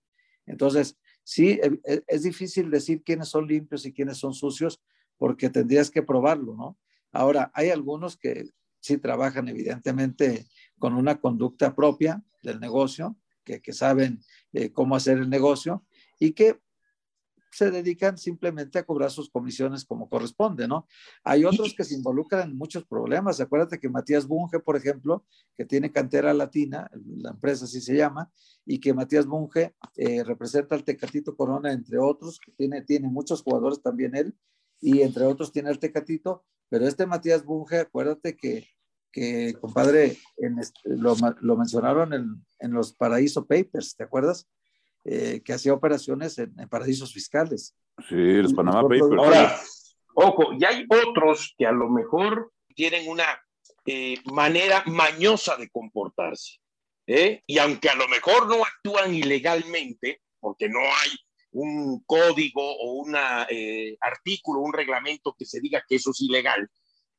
Entonces, 0.47 0.99
sí, 1.25 1.61
e, 1.63 1.81
e, 1.85 2.03
es 2.07 2.23
difícil 2.23 2.71
decir 2.71 3.03
quiénes 3.03 3.29
son 3.29 3.47
limpios 3.47 3.87
y 3.87 3.93
quiénes 3.93 4.19
son 4.19 4.35
sucios 4.35 4.81
porque 5.19 5.51
tendrías 5.51 5.91
que 5.91 6.03
probarlo, 6.03 6.55
¿no? 6.55 6.79
Ahora, 7.13 7.51
hay 7.55 7.71
algunos 7.71 8.17
que 8.17 8.51
sí 8.81 8.99
trabajan 8.99 9.49
evidentemente 9.49 10.47
con 10.79 10.95
una 10.95 11.21
conducta 11.21 11.75
propia 11.75 12.23
del 12.43 12.59
negocio, 12.59 13.17
que, 13.45 13.73
saben 13.73 14.21
eh, 14.53 14.73
cómo 14.73 14.97
hacer 14.97 15.19
el 15.19 15.29
negocio 15.29 15.85
y 16.19 16.33
que 16.33 16.61
se 17.53 17.71
dedican 17.71 18.17
simplemente 18.17 18.79
a 18.79 18.85
cobrar 18.85 19.11
sus 19.11 19.31
comisiones 19.31 19.85
como 19.85 20.09
corresponde, 20.09 20.67
¿no? 20.67 20.87
Hay 21.23 21.45
otros 21.45 21.75
que 21.75 21.85
se 21.85 21.95
involucran 21.95 22.51
en 22.51 22.57
muchos 22.57 22.85
problemas. 22.85 23.41
Acuérdate 23.41 23.79
que 23.79 23.91
Matías 23.91 24.27
Bunge, 24.27 24.59
por 24.59 24.75
ejemplo, 24.77 25.27
que 25.55 25.67
tiene 25.67 25.93
cantera 25.93 26.33
latina, 26.33 26.91
la 27.19 27.31
empresa 27.31 27.67
así 27.67 27.83
se 27.83 27.95
llama, 27.95 28.33
y 28.65 28.81
que 28.81 28.95
Matías 28.95 29.27
Bunge 29.27 29.75
eh, 29.97 30.25
representa 30.25 30.75
al 30.75 30.85
Tecatito 30.85 31.37
Corona, 31.37 31.73
entre 31.73 31.99
otros, 31.99 32.41
que 32.41 32.53
tiene, 32.53 32.83
tiene 32.83 33.09
muchos 33.09 33.43
jugadores 33.43 33.83
también 33.83 34.17
él, 34.17 34.35
y 34.81 35.03
entre 35.03 35.25
otros 35.25 35.53
tiene 35.53 35.69
al 35.69 35.79
Tecatito, 35.79 36.45
pero 36.71 36.87
este 36.87 37.05
Matías 37.05 37.45
Bunge, 37.45 37.81
acuérdate 37.81 38.35
que, 38.35 38.67
que 39.13 39.55
compadre, 39.61 40.17
en 40.39 40.57
lo, 40.85 41.15
lo, 41.41 41.57
mencionaron 41.59 42.15
en, 42.15 42.47
en 42.61 42.73
los 42.73 42.95
Paraíso 42.95 43.47
Papers, 43.47 43.95
¿te 43.95 44.05
acuerdas? 44.05 44.49
Eh, 45.05 45.43
que 45.45 45.53
hacía 45.53 45.75
operaciones 45.75 46.39
en, 46.39 46.55
paraísos 46.69 47.13
fiscales. 47.13 47.75
Sí, 48.09 48.15
los 48.15 48.55
Panama 48.55 48.83
Papers. 48.83 49.03
Ahora, 49.19 49.61
ojo, 50.15 50.53
y 50.59 50.65
hay 50.65 50.87
otros 50.89 51.55
que 51.59 51.67
a 51.67 51.73
lo 51.73 51.89
mejor 51.89 52.53
tienen 52.77 53.09
una 53.09 53.25
eh, 53.85 54.17
manera 54.33 54.85
mañosa 54.87 55.57
de 55.57 55.69
comportarse. 55.71 56.63
¿eh? 57.07 57.43
y 57.47 57.59
aunque 57.59 57.89
a 57.89 57.95
lo 57.95 58.09
mejor 58.09 58.49
no 58.49 58.65
actúan 58.65 59.15
ilegalmente, 59.15 60.23
porque 60.41 60.69
no 60.69 60.81
hay 60.81 61.11
un 61.53 62.03
código 62.05 62.63
o 62.63 62.93
un 62.93 63.15
eh, 63.51 63.97
artículo, 64.01 64.61
un 64.61 64.73
reglamento 64.73 65.35
que 65.39 65.45
se 65.45 65.61
diga 65.61 65.85
que 65.87 65.97
eso 65.97 66.11
es 66.11 66.21
ilegal, 66.23 66.69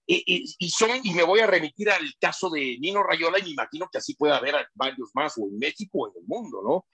y, 0.06 0.70
son, 0.70 0.90
y 1.02 1.14
me 1.14 1.24
voy 1.24 1.40
a 1.40 1.48
remitir 1.48 1.90
al 1.90 2.04
caso 2.20 2.50
de 2.50 2.78
Nino 2.80 3.04
Rayola, 3.04 3.40
y 3.40 3.44
me 3.44 3.50
imagino 3.52 3.88
que 3.90 4.00
así 4.00 4.16
puede 4.16 4.34
haber 4.34 4.68
varios 4.74 5.12
más, 5.14 5.38
o 5.38 5.48
en 5.48 5.58
México 5.58 6.00
o 6.00 6.08
en 6.10 6.22
el 6.22 6.28
mundo, 6.28 6.62
¿no? 6.62 6.86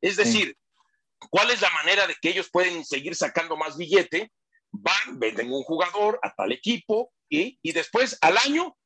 Es 0.00 0.16
decir, 0.16 0.56
¿cuál 1.30 1.50
es 1.50 1.60
la 1.60 1.70
manera 1.70 2.06
de 2.06 2.16
que 2.20 2.30
ellos 2.30 2.50
pueden 2.50 2.84
seguir 2.84 3.14
sacando 3.14 3.56
más 3.56 3.76
billete? 3.76 4.32
Van, 4.70 5.18
venden 5.18 5.52
un 5.52 5.62
jugador 5.62 6.18
a 6.22 6.34
tal 6.34 6.52
equipo, 6.52 7.12
y, 7.28 7.58
y 7.62 7.72
después 7.72 8.18
al 8.20 8.38
año 8.38 8.76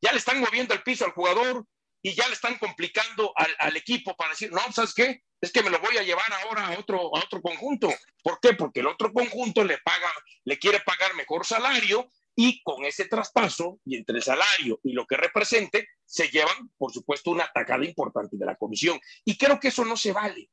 ya 0.00 0.12
le 0.12 0.18
están 0.18 0.40
moviendo 0.40 0.74
el 0.74 0.82
piso 0.82 1.04
al 1.04 1.12
jugador 1.12 1.66
y 2.02 2.14
ya 2.14 2.28
le 2.28 2.34
están 2.34 2.56
complicando 2.58 3.32
al, 3.34 3.54
al, 3.58 3.76
equipo 3.76 4.14
para 4.14 4.30
decir, 4.30 4.52
no, 4.52 4.60
¿sabes 4.72 4.94
qué? 4.94 5.22
Es 5.40 5.50
que 5.50 5.62
me 5.62 5.70
lo 5.70 5.80
voy 5.80 5.96
a 5.98 6.02
llevar 6.02 6.32
ahora 6.32 6.68
a 6.68 6.78
otro, 6.78 7.14
a 7.16 7.24
otro 7.24 7.42
conjunto. 7.42 7.92
¿Por 8.22 8.38
qué? 8.40 8.54
Porque 8.54 8.80
el 8.80 8.86
otro 8.86 9.12
conjunto 9.12 9.64
le 9.64 9.78
paga, 9.78 10.12
le 10.44 10.58
quiere 10.58 10.80
pagar 10.80 11.14
mejor 11.14 11.44
salario 11.44 12.10
y 12.36 12.62
con 12.62 12.84
ese 12.84 13.06
traspaso 13.06 13.80
y 13.84 13.96
entre 13.96 14.16
el 14.16 14.22
salario 14.22 14.78
y 14.84 14.92
lo 14.92 15.06
que 15.06 15.16
represente, 15.16 15.88
se 16.04 16.28
llevan, 16.28 16.70
por 16.76 16.92
supuesto, 16.92 17.32
una 17.32 17.44
atacada 17.44 17.84
importante 17.84 18.36
de 18.36 18.46
la 18.46 18.54
comisión. 18.54 19.00
Y 19.24 19.36
creo 19.36 19.58
que 19.58 19.68
eso 19.68 19.84
no 19.84 19.96
se 19.96 20.12
vale. 20.12 20.48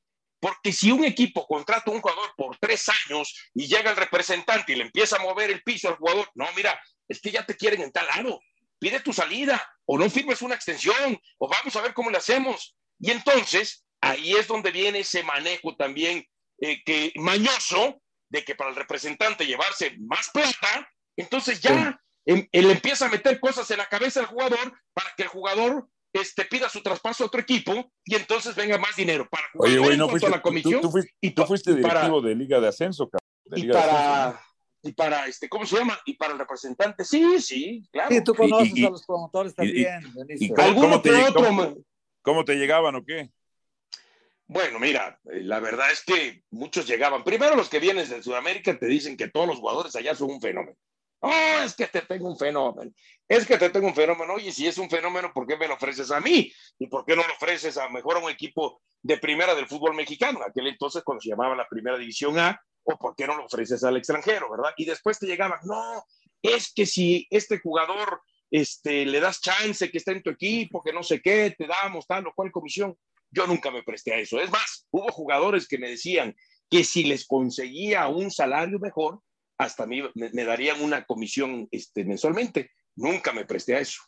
Porque 0.46 0.72
si 0.72 0.92
un 0.92 1.04
equipo 1.04 1.48
contrata 1.48 1.90
a 1.90 1.94
un 1.96 2.02
jugador 2.02 2.32
por 2.38 2.56
tres 2.60 2.86
años 3.08 3.50
y 3.56 3.66
llega 3.66 3.90
el 3.90 3.98
representante 3.98 4.74
y 4.74 4.76
le 4.76 4.84
empieza 4.84 5.16
a 5.16 5.24
mover 5.24 5.50
el 5.50 5.64
piso 5.64 5.90
al 5.90 5.96
jugador, 5.96 6.30
no, 6.36 6.46
mira, 6.56 6.80
es 7.08 7.20
que 7.20 7.32
ya 7.32 7.44
te 7.44 7.58
quieren 7.58 7.82
en 7.82 7.92
tal 7.92 8.06
lado, 8.06 8.40
pide 8.78 9.00
tu 9.00 9.12
salida 9.12 9.68
o 9.86 9.98
no 9.98 10.08
firmes 10.08 10.44
una 10.44 10.54
extensión 10.54 11.20
o 11.40 11.48
vamos 11.48 11.76
a 11.76 11.82
ver 11.82 11.96
cómo 11.96 12.12
le 12.12 12.20
hacemos. 12.20 12.78
Y 13.00 13.10
entonces 13.10 13.88
ahí 14.02 14.34
es 14.34 14.48
donde 14.48 14.70
viene 14.70 15.00
ese 15.00 15.24
manejo 15.24 15.76
también 15.76 16.24
eh, 16.62 16.84
que 16.86 17.12
mañoso 17.16 18.00
de 18.30 18.46
que 18.46 18.54
para 18.54 18.70
el 18.70 18.76
representante 18.76 19.48
llevarse 19.48 19.96
más 19.98 20.30
plata, 20.30 20.88
entonces 21.18 21.60
ya 21.60 22.00
em, 22.24 22.48
él 22.52 22.70
empieza 22.70 23.08
a 23.08 23.10
meter 23.10 23.40
cosas 23.40 23.72
en 23.72 23.80
la 23.80 23.90
cabeza 23.90 24.20
del 24.20 24.30
jugador 24.30 24.80
para 24.94 25.12
que 25.18 25.24
el 25.24 25.30
jugador 25.30 25.90
este, 26.16 26.46
pida 26.46 26.70
su 26.70 26.82
traspaso 26.82 27.24
a 27.24 27.28
otro 27.28 27.42
equipo 27.42 27.92
y 28.04 28.16
entonces 28.16 28.56
venga 28.56 28.78
más 28.78 28.96
dinero 28.96 29.28
para 29.30 29.48
Oye, 29.56 29.78
güey, 29.78 29.98
no 29.98 30.10
fuiste, 30.10 30.30
la 30.30 30.42
comisión. 30.42 30.82
Tú, 30.82 30.92
fuiste, 30.92 31.14
y 31.22 31.32
tú 31.32 31.46
fuiste 31.46 31.74
directivo 31.74 32.22
de 32.22 32.36
Liga 32.36 32.60
de 32.60 32.68
Ascenso, 32.68 33.10
De 33.46 33.60
y 33.60 33.68
para, 33.68 34.42
y 34.82 34.94
para, 34.94 35.28
este, 35.28 35.50
¿cómo 35.50 35.66
se 35.66 35.78
llama? 35.78 36.00
Y 36.06 36.14
para 36.14 36.34
el 36.34 36.40
representante, 36.40 37.04
sí, 37.04 37.42
sí, 37.42 37.88
claro. 37.92 38.10
Sí, 38.10 38.24
tú 38.24 38.34
conoces 38.34 38.86
a 38.86 38.90
los 38.90 39.06
promotores 39.06 39.56
también. 39.56 40.02
Y, 40.30 40.50
cómo, 40.50 41.02
te, 41.02 41.12
otro, 41.12 41.78
cómo 42.22 42.46
te 42.46 42.56
llegaban 42.56 42.96
o 42.96 43.04
qué? 43.04 43.30
Bueno, 44.48 44.80
mira, 44.80 45.20
eh, 45.32 45.42
la 45.42 45.60
verdad 45.60 45.92
es 45.92 46.04
que 46.04 46.44
muchos 46.52 46.88
llegaban. 46.88 47.24
Primero 47.24 47.56
los 47.56 47.70
que 47.70 47.80
vienen 47.80 48.08
de 48.08 48.22
Sudamérica 48.22 48.78
te 48.78 48.86
dicen 48.86 49.18
que 49.18 49.30
todos 49.30 49.48
los 49.48 49.58
jugadores 49.58 49.96
allá 49.96 50.14
son 50.16 50.32
un 50.32 50.42
fenómeno. 50.42 50.78
Oh, 51.28 51.64
es 51.64 51.76
que 51.76 51.88
te 51.88 52.04
tengo 52.04 52.30
un 52.30 52.38
fenómeno. 52.38 52.92
Es 53.28 53.48
que 53.48 53.58
te 53.58 53.72
tengo 53.72 53.88
un 53.88 53.96
fenómeno. 53.96 54.34
Oye, 54.36 54.52
si 54.52 54.68
es 54.68 54.78
un 54.78 54.88
fenómeno, 54.88 55.32
¿por 55.34 55.48
qué 55.48 55.58
me 55.58 55.68
lo 55.68 55.74
ofreces 55.74 56.12
a 56.12 56.20
mí? 56.20 56.54
¿Y 56.78 56.86
por 56.86 57.04
qué 57.04 57.16
no 57.16 57.26
lo 57.26 57.34
ofreces 57.34 57.78
a 57.80 57.90
mejor 57.90 58.18
un 58.18 58.30
equipo 58.30 58.80
de 59.02 59.18
primera 59.18 59.56
del 59.56 59.68
fútbol 59.68 59.96
mexicano? 59.96 60.42
Aquel 60.48 60.68
entonces 60.68 61.02
cuando 61.04 61.22
se 61.22 61.30
llamaba 61.30 61.56
la 61.56 61.68
primera 61.68 61.98
división 61.98 62.38
A, 62.38 62.62
o 62.84 62.96
por 63.00 63.16
qué 63.16 63.26
no 63.26 63.36
lo 63.36 63.46
ofreces 63.46 63.84
al 63.84 63.98
extranjero, 63.98 64.52
¿verdad? 64.52 64.72
Y 64.78 64.86
después 64.86 65.18
te 65.18 65.26
llegaban, 65.26 65.58
no, 65.64 66.06
es 66.44 66.72
que 66.72 66.86
si 66.86 67.26
este 67.32 67.58
jugador 67.58 68.22
este, 68.52 69.08
le 69.08 69.20
das 69.20 69.42
chance 69.42 69.90
que 69.90 69.98
está 69.98 70.12
en 70.12 70.22
tu 70.22 70.30
equipo, 70.30 70.84
que 70.84 70.94
no 70.94 71.02
sé 71.02 71.24
qué, 71.24 71.56
te 71.58 71.66
damos 71.66 72.06
tal 72.06 72.28
o 72.28 72.34
cual 72.36 72.52
comisión. 72.52 72.96
Yo 73.32 73.48
nunca 73.48 73.72
me 73.72 73.82
presté 73.82 74.14
a 74.14 74.20
eso. 74.20 74.40
Es 74.40 74.52
más, 74.52 74.86
hubo 74.92 75.12
jugadores 75.12 75.68
que 75.68 75.80
me 75.80 75.90
decían 75.90 76.36
que 76.70 76.84
si 76.84 77.04
les 77.04 77.26
conseguía 77.26 78.08
un 78.10 78.30
salario 78.30 78.78
mejor, 78.78 79.22
hasta 79.58 79.86
mí 79.86 80.02
me, 80.14 80.44
darían 80.44 80.82
una 80.82 81.06
comisión 81.06 81.68
este, 81.72 82.04
mensualmente. 82.04 82.72
Nunca 82.96 83.32
me 83.34 83.46
presté 83.46 83.76
a 83.76 83.80
eso. 83.80 84.02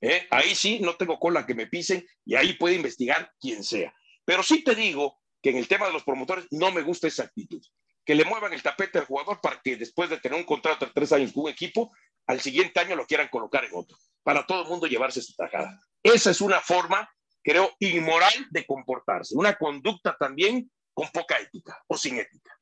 ¿eh? 0.00 0.26
Ahí 0.30 0.54
sí, 0.54 0.80
no 0.80 0.96
tengo 0.96 1.18
cola 1.18 1.46
que 1.46 1.54
me 1.54 1.66
pisen 1.66 2.06
y 2.24 2.34
ahí 2.34 2.54
puede 2.54 2.76
investigar 2.76 3.32
quien 3.40 3.64
sea. 3.64 3.94
Pero 4.24 4.42
sí 4.42 4.62
te 4.62 4.74
digo 4.74 5.20
que 5.42 5.50
en 5.50 5.56
el 5.56 5.68
tema 5.68 5.86
de 5.86 5.92
los 5.92 6.04
promotores 6.04 6.46
no 6.50 6.70
me 6.70 6.82
gusta 6.82 7.08
esa 7.08 7.24
actitud. 7.24 7.62
Que 8.04 8.14
le 8.14 8.24
muevan 8.24 8.52
el 8.52 8.62
tapete 8.62 8.98
al 8.98 9.06
jugador 9.06 9.40
para 9.40 9.60
que 9.62 9.76
después 9.76 10.10
de 10.10 10.18
tener 10.18 10.38
un 10.38 10.44
contrato 10.44 10.86
de 10.86 10.92
tres 10.92 11.12
años 11.12 11.32
con 11.32 11.44
un 11.44 11.50
equipo, 11.50 11.92
al 12.26 12.40
siguiente 12.40 12.80
año 12.80 12.96
lo 12.96 13.06
quieran 13.06 13.28
colocar 13.28 13.64
en 13.64 13.70
otro. 13.74 13.96
Para 14.22 14.46
todo 14.46 14.62
el 14.62 14.68
mundo 14.68 14.86
llevarse 14.86 15.22
su 15.22 15.34
tajada. 15.34 15.80
Esa 16.02 16.30
es 16.30 16.40
una 16.40 16.60
forma, 16.60 17.08
creo, 17.42 17.72
inmoral 17.78 18.32
de 18.50 18.64
comportarse. 18.66 19.36
Una 19.36 19.56
conducta 19.56 20.16
también 20.18 20.70
con 20.94 21.08
poca 21.10 21.38
ética 21.38 21.80
o 21.86 21.96
sin 21.96 22.18
ética. 22.18 22.52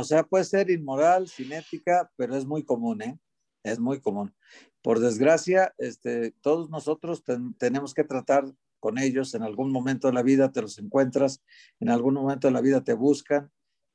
O 0.00 0.04
sea, 0.04 0.22
puede 0.22 0.44
ser 0.44 0.70
inmoral, 0.70 1.26
sin 1.26 1.52
ética, 1.52 2.08
pero 2.14 2.36
es 2.36 2.46
muy 2.46 2.62
común, 2.62 3.02
¿eh? 3.02 3.18
Es 3.64 3.80
muy 3.80 4.00
común. 4.00 4.32
Por 4.80 5.00
desgracia, 5.00 5.74
este, 5.76 6.30
todos 6.40 6.70
nosotros 6.70 7.24
tenemos 7.58 7.94
que 7.94 8.04
tratar 8.04 8.44
con 8.78 8.98
ellos. 8.98 9.34
En 9.34 9.42
algún 9.42 9.72
momento 9.72 10.06
de 10.06 10.14
la 10.14 10.22
vida 10.22 10.52
te 10.52 10.62
los 10.62 10.78
encuentras, 10.78 11.42
en 11.80 11.88
algún 11.88 12.14
momento 12.14 12.46
de 12.46 12.52
la 12.52 12.60
vida 12.60 12.84
te 12.84 12.94
buscan, 12.94 13.50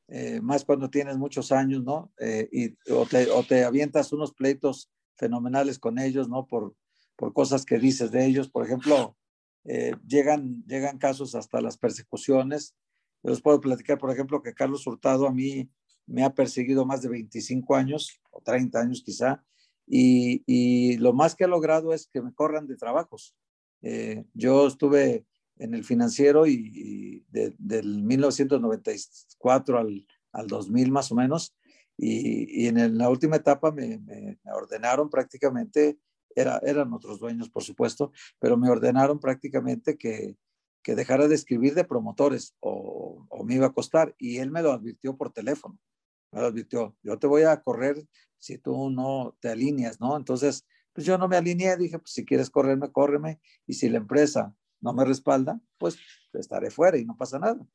eh, 0.10 0.42
más 0.42 0.66
cuando 0.66 0.90
tienes 0.90 1.18
muchos 1.18 1.54
años, 1.54 1.86
¿no? 1.86 2.12
Eh, 2.20 2.50
y, 2.52 2.92
o, 2.92 3.06
te, 3.06 3.32
o, 3.32 3.42
te, 3.44 3.64
avientas 3.64 4.12
unos 4.12 4.34
pleitos 4.34 4.92
fenomenales 5.16 5.80
con 5.80 6.00
ellos, 6.00 6.28
¿no? 6.28 6.48
Por, 6.48 6.76
por 7.16 7.32
cosas 7.32 7.64
que 7.64 7.80
dices 7.80 8.12
de 8.12 8.26
ellos. 8.26 8.50
Por 8.50 8.66
ejemplo, 8.66 9.16
eh, 9.64 9.96
llegan, 10.06 10.66
llegan 10.68 10.98
casos 10.98 11.34
hasta 11.34 11.62
las 11.62 11.78
persecuciones. 11.78 12.76
Yo 13.24 13.30
les 13.30 13.42
puedo 13.42 13.62
platicar, 13.62 13.98
por 14.00 14.12
ejemplo, 14.12 14.44
que 14.44 14.54
Carlos 14.54 14.86
Hurtado 14.86 15.28
a 15.28 15.32
mí 15.32 15.70
me 16.06 16.24
ha 16.24 16.34
perseguido 16.34 16.86
más 16.86 17.02
de 17.02 17.10
25 17.10 17.76
años 17.76 18.20
o 18.32 18.42
30 18.42 18.80
años 18.80 19.04
quizá, 19.06 19.44
y, 19.88 20.98
lo 20.98 21.14
más 21.14 21.36
que 21.36 21.44
ha 21.44 21.48
logrado 21.48 21.94
es 21.94 22.08
que 22.08 22.22
me 22.22 22.34
corran 22.34 22.68
de 22.68 22.78
trabajos. 22.78 23.36
Eh, 23.82 24.24
yo 24.34 24.68
estuve 24.68 25.26
en 25.58 25.74
el 25.74 25.84
financiero 25.84 26.48
y, 26.48 27.26
del 27.30 28.04
1994 28.04 29.78
al, 29.78 30.08
al, 30.32 30.48
2000 30.48 30.92
más 30.92 31.12
o 31.12 31.16
menos, 31.16 31.56
y, 31.98 32.68
en 32.68 32.98
la 32.98 33.10
última 33.10 33.36
etapa 33.38 33.72
me, 33.72 34.02
ordenaron 34.54 35.10
prácticamente, 35.10 36.00
era, 36.36 36.60
eran 36.64 36.92
otros 36.94 37.20
dueños 37.20 37.50
por 37.50 37.64
supuesto, 37.64 38.12
pero 38.40 38.58
me 38.58 38.70
ordenaron 38.70 39.20
prácticamente 39.20 39.98
que, 39.98 40.36
que 40.82 40.96
dejara 40.96 41.28
de 41.28 41.36
escribir 41.36 41.76
de 41.76 41.84
promotores 41.84 42.56
o, 42.60 43.26
o, 43.30 43.44
me 43.44 43.56
iba 43.56 43.68
a 43.68 43.74
costar, 43.74 44.16
y 44.18 44.38
él 44.38 44.50
me 44.52 44.62
lo 44.62 44.72
advirtió 44.72 45.16
por 45.16 45.32
teléfono 45.32 45.78
me 46.34 46.42
advirtió, 46.42 46.96
yo 47.04 47.18
te 47.18 47.28
voy 47.28 47.44
a 47.44 47.62
correr 47.62 48.06
si 48.38 48.58
tú 48.58 48.90
no 48.90 49.38
te 49.40 49.50
alineas, 49.50 50.02
¿no? 50.02 50.18
Entonces, 50.18 50.66
pues 50.92 51.06
yo 51.08 51.18
no 51.18 51.28
me 51.28 51.38
alineé, 51.38 51.78
dije, 51.78 51.98
pues 52.00 52.12
si 52.12 52.26
quieres 52.26 52.50
correrme, 52.50 52.92
córreme, 52.92 53.40
y 53.66 53.74
si 53.74 53.90
la 53.90 53.98
empresa 53.98 54.56
no 54.82 54.94
me 54.94 55.06
respalda, 55.06 55.60
pues 55.78 55.98
estaré 56.34 56.70
fuera 56.70 56.98
y 56.98 57.06
no 57.06 57.16
pasa 57.16 57.40
nada. 57.40 57.66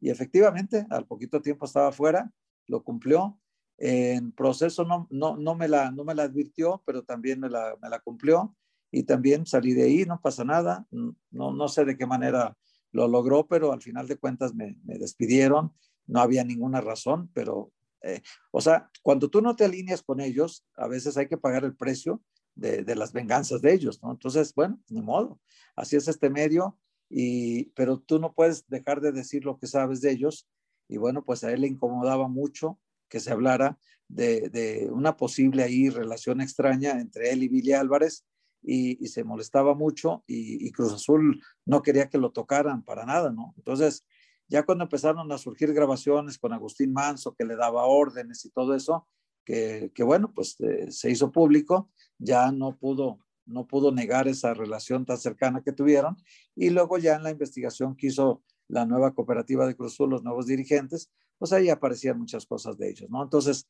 Y 0.00 0.10
efectivamente, 0.10 0.86
al 0.90 1.06
poquito 1.06 1.42
tiempo 1.42 1.66
estaba 1.66 1.92
fuera, 1.92 2.32
lo 2.66 2.82
cumplió. 2.82 3.38
En 3.78 4.32
proceso 4.32 4.84
no, 4.84 5.08
no, 5.10 5.36
no, 5.36 5.54
me, 5.54 5.66
la, 5.66 5.90
no 5.90 6.04
me 6.04 6.14
la 6.14 6.24
advirtió, 6.24 6.82
pero 6.86 7.02
también 7.02 7.40
me 7.40 7.48
la, 7.48 7.76
me 7.82 7.88
la 7.88 7.98
cumplió 7.98 8.54
y 8.90 9.04
también 9.04 9.46
salí 9.46 9.74
de 9.74 9.84
ahí, 9.84 10.04
no 10.04 10.20
pasa 10.20 10.44
nada. 10.44 10.86
No, 10.90 11.52
no 11.52 11.68
sé 11.68 11.84
de 11.84 11.96
qué 11.96 12.06
manera 12.06 12.56
lo 12.92 13.08
logró, 13.08 13.48
pero 13.48 13.72
al 13.72 13.82
final 13.82 14.06
de 14.06 14.18
cuentas 14.18 14.54
me, 14.54 14.76
me 14.84 14.98
despidieron. 14.98 15.72
No 16.06 16.20
había 16.20 16.44
ninguna 16.44 16.80
razón, 16.80 17.30
pero 17.32 17.72
eh, 18.02 18.22
o 18.50 18.60
sea, 18.60 18.90
cuando 19.02 19.28
tú 19.28 19.40
no 19.40 19.56
te 19.56 19.64
alineas 19.64 20.02
con 20.02 20.20
ellos, 20.20 20.64
a 20.76 20.88
veces 20.88 21.16
hay 21.16 21.28
que 21.28 21.36
pagar 21.36 21.64
el 21.64 21.76
precio 21.76 22.22
de, 22.54 22.84
de, 22.84 22.96
las 22.96 23.12
venganzas 23.12 23.62
de 23.62 23.72
ellos, 23.72 24.02
¿no? 24.02 24.12
Entonces, 24.12 24.54
bueno, 24.54 24.80
ni 24.88 25.00
modo, 25.00 25.40
así 25.76 25.96
es 25.96 26.08
este 26.08 26.28
medio, 26.28 26.78
y, 27.08 27.64
pero 27.74 27.98
tú 27.98 28.18
no 28.18 28.34
puedes 28.34 28.66
dejar 28.68 29.00
de 29.00 29.12
decir 29.12 29.44
lo 29.44 29.58
que 29.58 29.66
sabes 29.66 30.00
de 30.00 30.10
ellos, 30.10 30.48
y 30.88 30.98
bueno, 30.98 31.24
pues 31.24 31.44
a 31.44 31.52
él 31.52 31.62
le 31.62 31.68
incomodaba 31.68 32.28
mucho 32.28 32.78
que 33.08 33.20
se 33.20 33.30
hablara 33.30 33.78
de, 34.08 34.48
de 34.50 34.90
una 34.90 35.16
posible 35.16 35.62
ahí 35.62 35.88
relación 35.88 36.40
extraña 36.40 37.00
entre 37.00 37.32
él 37.32 37.42
y 37.42 37.48
Billy 37.48 37.72
Álvarez, 37.72 38.24
y, 38.64 39.06
se 39.08 39.24
molestaba 39.24 39.74
mucho, 39.74 40.22
y, 40.26 40.66
y 40.66 40.70
Cruz 40.70 40.92
Azul 40.92 41.42
no 41.66 41.82
quería 41.82 42.08
que 42.08 42.18
lo 42.18 42.30
tocaran 42.30 42.84
para 42.84 43.04
nada, 43.04 43.32
¿no? 43.32 43.54
Entonces, 43.56 44.06
ya 44.52 44.64
cuando 44.64 44.84
empezaron 44.84 45.32
a 45.32 45.38
surgir 45.38 45.72
grabaciones 45.72 46.36
con 46.36 46.52
Agustín 46.52 46.92
Manso, 46.92 47.34
que 47.34 47.46
le 47.46 47.56
daba 47.56 47.86
órdenes 47.86 48.44
y 48.44 48.50
todo 48.50 48.74
eso, 48.74 49.08
que, 49.46 49.90
que 49.94 50.02
bueno, 50.02 50.30
pues 50.34 50.60
eh, 50.60 50.92
se 50.92 51.10
hizo 51.10 51.32
público, 51.32 51.90
ya 52.18 52.52
no 52.52 52.76
pudo, 52.76 53.18
no 53.46 53.66
pudo 53.66 53.92
negar 53.92 54.28
esa 54.28 54.52
relación 54.52 55.06
tan 55.06 55.16
cercana 55.16 55.62
que 55.64 55.72
tuvieron. 55.72 56.18
Y 56.54 56.68
luego 56.68 56.98
ya 56.98 57.16
en 57.16 57.22
la 57.22 57.30
investigación 57.30 57.96
que 57.96 58.08
hizo 58.08 58.42
la 58.68 58.84
nueva 58.84 59.14
cooperativa 59.14 59.66
de 59.66 59.74
Cruz 59.74 59.94
Azul, 59.94 60.10
los 60.10 60.22
nuevos 60.22 60.46
dirigentes, 60.46 61.10
pues 61.38 61.54
ahí 61.54 61.70
aparecían 61.70 62.18
muchas 62.18 62.44
cosas 62.44 62.76
de 62.76 62.90
ellos, 62.90 63.08
¿no? 63.08 63.22
Entonces, 63.22 63.66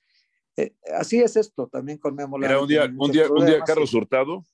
eh, 0.57 0.75
así 0.99 1.21
es 1.21 1.37
esto 1.37 1.69
también 1.69 1.99
con 1.99 2.17
Memo. 2.17 2.43
Era 2.43 2.61
un 2.61 2.67
día, 2.67 2.93
un 2.99 3.13
día, 3.13 3.31
un 3.31 3.47
día 3.47 3.61
Carlos 3.61 3.95
Hurtado 3.95 4.45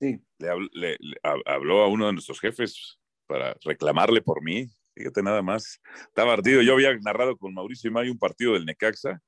sí. 0.00 0.18
le, 0.38 0.48
habló, 0.48 0.66
le, 0.72 0.96
le 0.98 1.16
habló 1.22 1.82
a 1.82 1.88
uno 1.88 2.06
de 2.06 2.14
nuestros 2.14 2.40
jefes 2.40 2.98
para 3.26 3.54
reclamarle 3.62 4.22
por 4.22 4.42
mí. 4.42 4.70
Fíjate 4.94 5.22
nada 5.22 5.42
más. 5.42 5.80
Estaba 6.06 6.32
ardido. 6.34 6.62
Yo 6.62 6.74
había 6.74 6.96
narrado 6.98 7.36
con 7.36 7.52
Mauricio 7.52 7.90
y 7.90 7.92
Mayo 7.92 8.12
un 8.12 8.18
partido 8.18 8.54
del 8.54 8.64
Necaxa. 8.64 9.20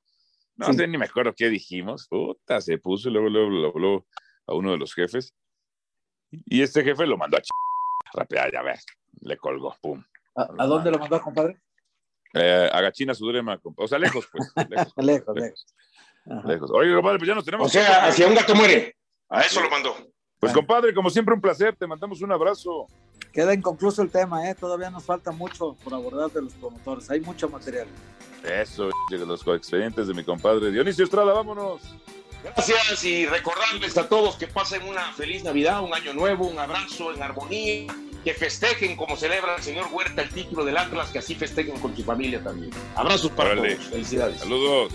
No 0.57 0.73
sé 0.73 0.89
ni 0.89 0.97
me 0.97 1.05
acuerdo 1.05 1.35
qué 1.37 1.49
dijimos. 1.49 2.07
Puta, 2.09 2.61
se 2.61 2.79
puso, 2.79 3.11
luego, 3.11 3.29
luego 3.29 3.51
lo 3.51 3.69
habló 3.69 4.07
a 4.47 4.55
uno 4.55 4.73
de 4.73 4.79
los 4.79 4.95
jefes. 4.95 5.35
Y 6.31 6.63
este 6.63 6.83
jefe 6.83 7.07
lo 7.07 7.17
mandó 7.17 7.37
a 7.37 7.41
ch... 7.41 7.49
Rápida, 8.15 8.51
ya 8.51 8.63
ves. 8.63 8.85
Le 9.21 9.37
colgó, 9.37 9.77
pum. 9.81 10.03
¿A, 10.35 10.67
dónde 10.67 10.91
lo 10.91 10.99
mandó, 10.99 11.21
compadre? 11.21 11.61
Eh, 12.35 12.71
a 12.73 12.81
Gachina, 12.81 13.15
Sudurema. 13.15 13.61
O 13.77 13.89
sea, 13.89 13.99
lejos, 13.99 14.27
pues. 14.31 14.53
Lejos, 14.71 14.93
lejos. 14.97 15.37
lejos. 15.37 15.67
lejos. 16.45 16.71
Oye, 16.73 16.95
compadre, 16.95 17.19
pues 17.19 17.29
ya 17.29 17.35
nos 17.35 17.45
tenemos. 17.45 17.67
O 17.67 17.71
sea, 17.71 18.07
hacia 18.07 18.27
un 18.27 18.35
gato 18.35 18.55
muere. 18.55 18.97
A 19.29 19.43
eso 19.43 19.61
lo 19.61 19.71
mandó. 19.71 19.95
Pues, 20.39 20.53
compadre, 20.53 20.95
como 20.95 21.11
siempre, 21.11 21.35
un 21.35 21.41
placer. 21.41 21.77
Te 21.77 21.87
mandamos 21.87 22.21
un 22.23 22.33
abrazo. 22.33 22.87
Queda 23.37 23.53
inconcluso 23.53 24.01
el 24.01 24.09
tema, 24.09 24.49
¿eh? 24.49 24.55
Todavía 24.55 24.89
nos 24.89 25.05
falta 25.05 25.31
mucho 25.31 25.77
por 25.85 25.93
abordar 25.93 26.31
de 26.31 26.41
los 26.41 26.55
promotores. 26.55 27.11
Hay 27.11 27.21
mucho 27.21 27.51
material. 27.51 27.87
Eso, 28.43 28.89
los 29.11 29.47
expedientes 29.47 30.09
de 30.09 30.15
mi 30.15 30.25
compadre 30.25 30.71
Dionisio 30.71 31.05
Estrada, 31.05 31.35
vámonos. 31.35 31.83
Gracias 32.43 33.05
y 33.05 33.27
recordarles 33.27 33.99
a 33.99 34.09
todos 34.09 34.37
que 34.37 34.47
pasen 34.47 34.85
una 34.85 35.13
feliz 35.13 35.45
Navidad, 35.45 35.83
un 35.83 35.93
año 35.93 36.15
nuevo, 36.15 36.47
un 36.47 36.59
abrazo 36.59 37.13
en 37.13 37.23
armonía, 37.23 37.95
que 38.25 38.33
festejen 38.33 38.97
como 38.97 39.19
celebra 39.19 39.57
el 39.57 39.63
señor 39.63 39.89
Huerta 39.93 40.23
el 40.23 40.31
título 40.31 40.65
del 40.65 40.79
Atlas, 40.79 41.11
que 41.11 41.19
así 41.19 41.35
festejen 41.35 41.79
con 41.79 41.95
su 41.95 42.05
familia 42.05 42.43
también. 42.43 42.71
Abrazos 42.95 43.33
para 43.33 43.55
todos. 43.55 43.85
Felicidades. 43.91 44.39
Saludos. 44.41 44.95